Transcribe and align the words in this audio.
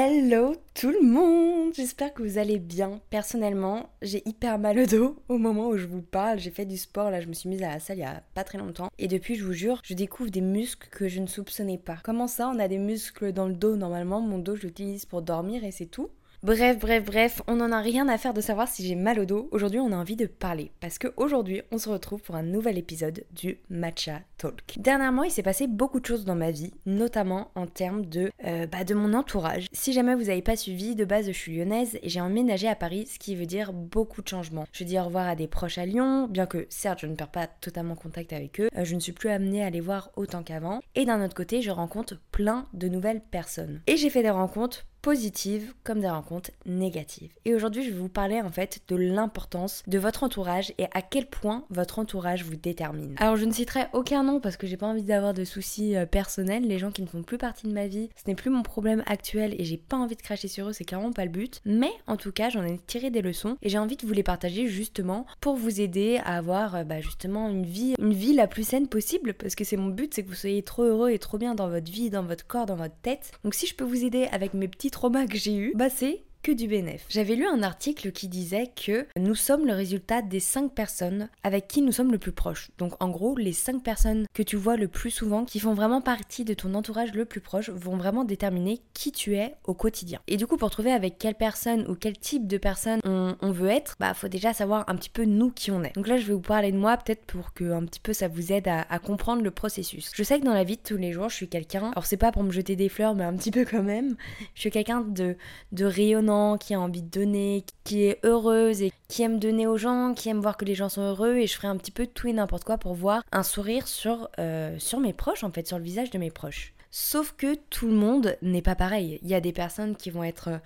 Hello 0.00 0.54
tout 0.74 0.92
le 0.92 1.04
monde 1.04 1.74
J'espère 1.74 2.14
que 2.14 2.22
vous 2.22 2.38
allez 2.38 2.60
bien. 2.60 3.00
Personnellement, 3.10 3.90
j'ai 4.00 4.22
hyper 4.28 4.56
mal 4.60 4.78
au 4.78 4.86
dos 4.86 5.16
au 5.28 5.38
moment 5.38 5.70
où 5.70 5.76
je 5.76 5.86
vous 5.88 6.02
parle. 6.02 6.38
J'ai 6.38 6.52
fait 6.52 6.66
du 6.66 6.76
sport, 6.76 7.10
là 7.10 7.20
je 7.20 7.26
me 7.26 7.32
suis 7.32 7.48
mise 7.48 7.64
à 7.64 7.70
la 7.70 7.80
salle 7.80 7.96
il 7.96 8.02
y 8.02 8.04
a 8.04 8.22
pas 8.32 8.44
très 8.44 8.58
longtemps. 8.58 8.90
Et 9.00 9.08
depuis, 9.08 9.34
je 9.34 9.44
vous 9.44 9.52
jure, 9.52 9.80
je 9.82 9.94
découvre 9.94 10.30
des 10.30 10.40
muscles 10.40 10.86
que 10.92 11.08
je 11.08 11.18
ne 11.18 11.26
soupçonnais 11.26 11.78
pas. 11.78 11.98
Comment 12.04 12.28
ça, 12.28 12.48
on 12.48 12.60
a 12.60 12.68
des 12.68 12.78
muscles 12.78 13.32
dans 13.32 13.48
le 13.48 13.54
dos? 13.54 13.74
Normalement 13.74 14.20
Mon 14.20 14.38
dos, 14.38 14.54
je 14.54 14.68
l'utilise 14.68 15.04
pour 15.04 15.20
dormir 15.20 15.64
et 15.64 15.72
c'est 15.72 15.86
tout. 15.86 16.10
Bref, 16.44 16.78
bref, 16.78 17.04
bref, 17.04 17.42
on 17.48 17.56
n'en 17.56 17.72
a 17.72 17.80
rien 17.80 18.06
à 18.06 18.16
faire 18.16 18.32
de 18.32 18.40
savoir 18.40 18.68
si 18.68 18.86
j'ai 18.86 18.94
mal 18.94 19.18
au 19.18 19.24
dos. 19.24 19.48
Aujourd'hui, 19.50 19.80
on 19.80 19.90
a 19.90 19.96
envie 19.96 20.14
de 20.14 20.26
parler 20.26 20.70
parce 20.78 20.96
qu'aujourd'hui, 20.96 21.62
on 21.72 21.78
se 21.78 21.88
retrouve 21.88 22.22
pour 22.22 22.36
un 22.36 22.44
nouvel 22.44 22.78
épisode 22.78 23.24
du 23.32 23.58
Matcha 23.70 24.20
Talk. 24.36 24.76
Dernièrement, 24.76 25.24
il 25.24 25.32
s'est 25.32 25.42
passé 25.42 25.66
beaucoup 25.66 25.98
de 25.98 26.06
choses 26.06 26.24
dans 26.24 26.36
ma 26.36 26.52
vie, 26.52 26.72
notamment 26.86 27.50
en 27.56 27.66
termes 27.66 28.06
de, 28.06 28.30
euh, 28.44 28.68
bah, 28.68 28.84
de 28.84 28.94
mon 28.94 29.14
entourage. 29.14 29.66
Si 29.72 29.92
jamais 29.92 30.14
vous 30.14 30.26
n'avez 30.26 30.40
pas 30.40 30.54
suivi, 30.54 30.94
de 30.94 31.04
base, 31.04 31.26
je 31.26 31.32
suis 31.32 31.56
lyonnaise 31.56 31.98
et 32.04 32.08
j'ai 32.08 32.20
emménagé 32.20 32.68
à 32.68 32.76
Paris, 32.76 33.08
ce 33.12 33.18
qui 33.18 33.34
veut 33.34 33.44
dire 33.44 33.72
beaucoup 33.72 34.22
de 34.22 34.28
changements. 34.28 34.68
Je 34.70 34.84
dis 34.84 34.96
au 34.96 35.02
revoir 35.02 35.26
à 35.26 35.34
des 35.34 35.48
proches 35.48 35.78
à 35.78 35.86
Lyon, 35.86 36.28
bien 36.28 36.46
que 36.46 36.68
certes, 36.70 37.00
je 37.00 37.08
ne 37.08 37.16
perds 37.16 37.32
pas 37.32 37.48
totalement 37.48 37.96
contact 37.96 38.32
avec 38.32 38.60
eux. 38.60 38.68
Euh, 38.76 38.84
je 38.84 38.94
ne 38.94 39.00
suis 39.00 39.12
plus 39.12 39.30
amenée 39.30 39.64
à 39.64 39.70
les 39.70 39.80
voir 39.80 40.12
autant 40.14 40.44
qu'avant. 40.44 40.78
Et 40.94 41.04
d'un 41.04 41.24
autre 41.24 41.34
côté, 41.34 41.62
je 41.62 41.72
rencontre 41.72 42.14
plein 42.30 42.66
de 42.74 42.86
nouvelles 42.86 43.22
personnes. 43.22 43.80
Et 43.88 43.96
j'ai 43.96 44.08
fait 44.08 44.22
des 44.22 44.30
rencontres 44.30 44.84
positives 45.08 45.72
comme 45.84 46.00
des 46.00 46.10
rencontres 46.10 46.50
négatives. 46.66 47.32
Et 47.46 47.54
aujourd'hui, 47.54 47.82
je 47.82 47.88
vais 47.88 47.98
vous 47.98 48.10
parler 48.10 48.42
en 48.42 48.50
fait 48.50 48.82
de 48.88 48.94
l'importance 48.94 49.82
de 49.86 49.98
votre 49.98 50.22
entourage 50.22 50.74
et 50.76 50.84
à 50.92 51.00
quel 51.00 51.24
point 51.24 51.64
votre 51.70 51.98
entourage 51.98 52.44
vous 52.44 52.56
détermine. 52.56 53.14
Alors, 53.16 53.36
je 53.36 53.46
ne 53.46 53.52
citerai 53.52 53.86
aucun 53.94 54.22
nom 54.22 54.38
parce 54.38 54.58
que 54.58 54.66
j'ai 54.66 54.76
pas 54.76 54.86
envie 54.86 55.04
d'avoir 55.04 55.32
de 55.32 55.44
soucis 55.44 55.96
euh, 55.96 56.04
personnels. 56.04 56.68
Les 56.68 56.78
gens 56.78 56.90
qui 56.90 57.00
ne 57.00 57.06
font 57.06 57.22
plus 57.22 57.38
partie 57.38 57.66
de 57.66 57.72
ma 57.72 57.86
vie, 57.86 58.10
ce 58.16 58.28
n'est 58.28 58.34
plus 58.34 58.50
mon 58.50 58.62
problème 58.62 59.02
actuel 59.06 59.54
et 59.58 59.64
j'ai 59.64 59.78
pas 59.78 59.96
envie 59.96 60.14
de 60.14 60.20
cracher 60.20 60.46
sur 60.46 60.68
eux, 60.68 60.74
c'est 60.74 60.84
clairement 60.84 61.12
pas 61.14 61.24
le 61.24 61.30
but. 61.30 61.62
Mais 61.64 61.92
en 62.06 62.18
tout 62.18 62.30
cas, 62.30 62.50
j'en 62.50 62.62
ai 62.62 62.78
tiré 62.78 63.08
des 63.08 63.22
leçons 63.22 63.56
et 63.62 63.70
j'ai 63.70 63.78
envie 63.78 63.96
de 63.96 64.06
vous 64.06 64.12
les 64.12 64.22
partager 64.22 64.66
justement 64.66 65.24
pour 65.40 65.56
vous 65.56 65.80
aider 65.80 66.20
à 66.26 66.36
avoir 66.36 66.74
euh, 66.74 66.84
bah, 66.84 67.00
justement 67.00 67.48
une 67.48 67.64
vie, 67.64 67.94
une 67.98 68.12
vie 68.12 68.34
la 68.34 68.46
plus 68.46 68.68
saine 68.68 68.88
possible 68.88 69.32
parce 69.32 69.54
que 69.54 69.64
c'est 69.64 69.78
mon 69.78 69.88
but, 69.88 70.12
c'est 70.12 70.22
que 70.22 70.28
vous 70.28 70.34
soyez 70.34 70.62
trop 70.62 70.82
heureux 70.82 71.08
et 71.08 71.18
trop 71.18 71.38
bien 71.38 71.54
dans 71.54 71.70
votre 71.70 71.90
vie, 71.90 72.10
dans 72.10 72.24
votre 72.24 72.46
corps, 72.46 72.66
dans 72.66 72.76
votre 72.76 72.96
tête. 73.00 73.32
Donc 73.42 73.54
si 73.54 73.66
je 73.66 73.74
peux 73.74 73.84
vous 73.84 74.04
aider 74.04 74.28
avec 74.32 74.52
mes 74.52 74.68
petits 74.68 74.90
trauma 74.98 75.28
que 75.28 75.38
j'ai 75.38 75.54
eu, 75.56 75.72
bah 75.76 75.90
c'est 75.90 76.24
du 76.54 76.68
bénéf. 76.68 77.04
J'avais 77.08 77.34
lu 77.34 77.46
un 77.46 77.62
article 77.62 78.12
qui 78.12 78.28
disait 78.28 78.70
que 78.74 79.06
nous 79.16 79.34
sommes 79.34 79.66
le 79.66 79.72
résultat 79.72 80.22
des 80.22 80.40
5 80.40 80.72
personnes 80.72 81.28
avec 81.42 81.68
qui 81.68 81.82
nous 81.82 81.92
sommes 81.92 82.12
le 82.12 82.18
plus 82.18 82.32
proches. 82.32 82.70
Donc 82.78 82.94
en 83.00 83.08
gros, 83.08 83.36
les 83.36 83.52
5 83.52 83.82
personnes 83.82 84.26
que 84.34 84.42
tu 84.42 84.56
vois 84.56 84.76
le 84.76 84.88
plus 84.88 85.10
souvent, 85.10 85.44
qui 85.44 85.60
font 85.60 85.74
vraiment 85.74 86.00
partie 86.00 86.44
de 86.44 86.54
ton 86.54 86.74
entourage 86.74 87.12
le 87.14 87.24
plus 87.24 87.40
proche, 87.40 87.70
vont 87.70 87.96
vraiment 87.96 88.24
déterminer 88.24 88.80
qui 88.94 89.12
tu 89.12 89.36
es 89.36 89.54
au 89.64 89.74
quotidien. 89.74 90.20
Et 90.26 90.36
du 90.36 90.46
coup, 90.46 90.56
pour 90.56 90.70
trouver 90.70 90.92
avec 90.92 91.18
quelle 91.18 91.34
personne 91.34 91.86
ou 91.88 91.94
quel 91.94 92.18
type 92.18 92.46
de 92.46 92.58
personne 92.58 93.00
on, 93.04 93.50
veut 93.50 93.68
être, 93.68 93.94
bah 93.98 94.14
faut 94.14 94.28
déjà 94.28 94.52
savoir 94.52 94.84
un 94.88 94.96
petit 94.96 95.08
peu 95.08 95.24
nous 95.24 95.50
qui 95.50 95.70
on 95.70 95.82
est. 95.82 95.94
Donc 95.94 96.06
là, 96.06 96.18
je 96.18 96.26
vais 96.26 96.34
vous 96.34 96.40
parler 96.40 96.70
de 96.70 96.76
moi 96.76 96.96
peut-être 96.96 97.24
pour 97.24 97.52
que 97.54 97.72
un 97.72 97.84
petit 97.84 98.00
peu 98.00 98.12
ça 98.12 98.28
vous 98.28 98.52
aide 98.52 98.68
à, 98.68 98.82
à 98.90 98.98
comprendre 98.98 99.42
le 99.42 99.50
processus. 99.50 100.10
Je 100.14 100.22
sais 100.22 100.38
que 100.38 100.44
dans 100.44 100.54
la 100.54 100.64
vie 100.64 100.76
de 100.76 100.82
tous 100.82 100.96
les 100.96 101.12
jours, 101.12 101.28
je 101.28 101.36
suis 101.36 101.48
quelqu'un, 101.48 101.90
alors 101.92 102.06
c'est 102.06 102.16
pas 102.16 102.32
pour 102.32 102.42
me 102.42 102.50
jeter 102.50 102.76
des 102.76 102.88
fleurs, 102.88 103.14
mais 103.14 103.24
un 103.24 103.34
petit 103.34 103.50
peu 103.50 103.64
quand 103.64 103.82
même, 103.82 104.16
je 104.54 104.60
suis 104.60 104.70
quelqu'un 104.70 105.00
de, 105.00 105.36
de 105.72 105.84
rayonnant 105.84 106.37
qui 106.58 106.74
a 106.74 106.80
envie 106.80 107.02
de 107.02 107.10
donner, 107.10 107.64
qui 107.84 108.04
est 108.04 108.18
heureuse 108.24 108.82
et 108.82 108.92
qui 109.08 109.22
aime 109.22 109.38
donner 109.38 109.66
aux 109.66 109.76
gens, 109.76 110.14
qui 110.14 110.28
aime 110.28 110.40
voir 110.40 110.56
que 110.56 110.64
les 110.64 110.74
gens 110.74 110.88
sont 110.88 111.02
heureux 111.02 111.36
et 111.36 111.46
je 111.46 111.54
ferai 111.54 111.68
un 111.68 111.76
petit 111.76 111.90
peu 111.90 112.06
tout 112.06 112.28
et 112.28 112.32
n'importe 112.32 112.64
quoi 112.64 112.78
pour 112.78 112.94
voir 112.94 113.22
un 113.32 113.42
sourire 113.42 113.88
sur, 113.88 114.28
euh, 114.38 114.76
sur 114.78 115.00
mes 115.00 115.12
proches 115.12 115.44
en 115.44 115.50
fait, 115.50 115.66
sur 115.66 115.78
le 115.78 115.84
visage 115.84 116.10
de 116.10 116.18
mes 116.18 116.30
proches. 116.30 116.74
Sauf 116.90 117.34
que 117.36 117.54
tout 117.70 117.86
le 117.86 117.94
monde 117.94 118.36
n'est 118.42 118.62
pas 118.62 118.74
pareil. 118.74 119.18
Il 119.22 119.28
y 119.28 119.34
a 119.34 119.40
des 119.40 119.52
personnes 119.52 119.96
qui 119.96 120.10
vont 120.10 120.24
être 120.24 120.60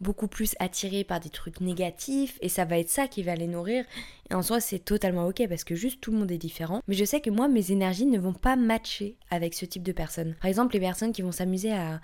beaucoup 0.00 0.28
plus 0.28 0.54
attirés 0.58 1.04
par 1.04 1.20
des 1.20 1.28
trucs 1.28 1.60
négatifs 1.60 2.38
et 2.40 2.48
ça 2.48 2.64
va 2.64 2.78
être 2.78 2.90
ça 2.90 3.08
qui 3.08 3.22
va 3.22 3.34
les 3.34 3.46
nourrir. 3.46 3.84
Et 4.30 4.34
en 4.34 4.42
soi, 4.42 4.60
c'est 4.60 4.78
totalement 4.78 5.26
ok 5.26 5.48
parce 5.48 5.64
que 5.64 5.74
juste 5.74 6.00
tout 6.00 6.12
le 6.12 6.18
monde 6.18 6.30
est 6.30 6.38
différent. 6.38 6.82
Mais 6.88 6.94
je 6.94 7.04
sais 7.04 7.20
que 7.20 7.30
moi, 7.30 7.48
mes 7.48 7.72
énergies 7.72 8.06
ne 8.06 8.18
vont 8.18 8.32
pas 8.32 8.56
matcher 8.56 9.16
avec 9.30 9.54
ce 9.54 9.64
type 9.64 9.82
de 9.82 9.92
personnes. 9.92 10.34
Par 10.40 10.48
exemple, 10.48 10.74
les 10.74 10.80
personnes 10.80 11.12
qui 11.12 11.22
vont 11.22 11.32
s'amuser 11.32 11.72
à, 11.72 11.94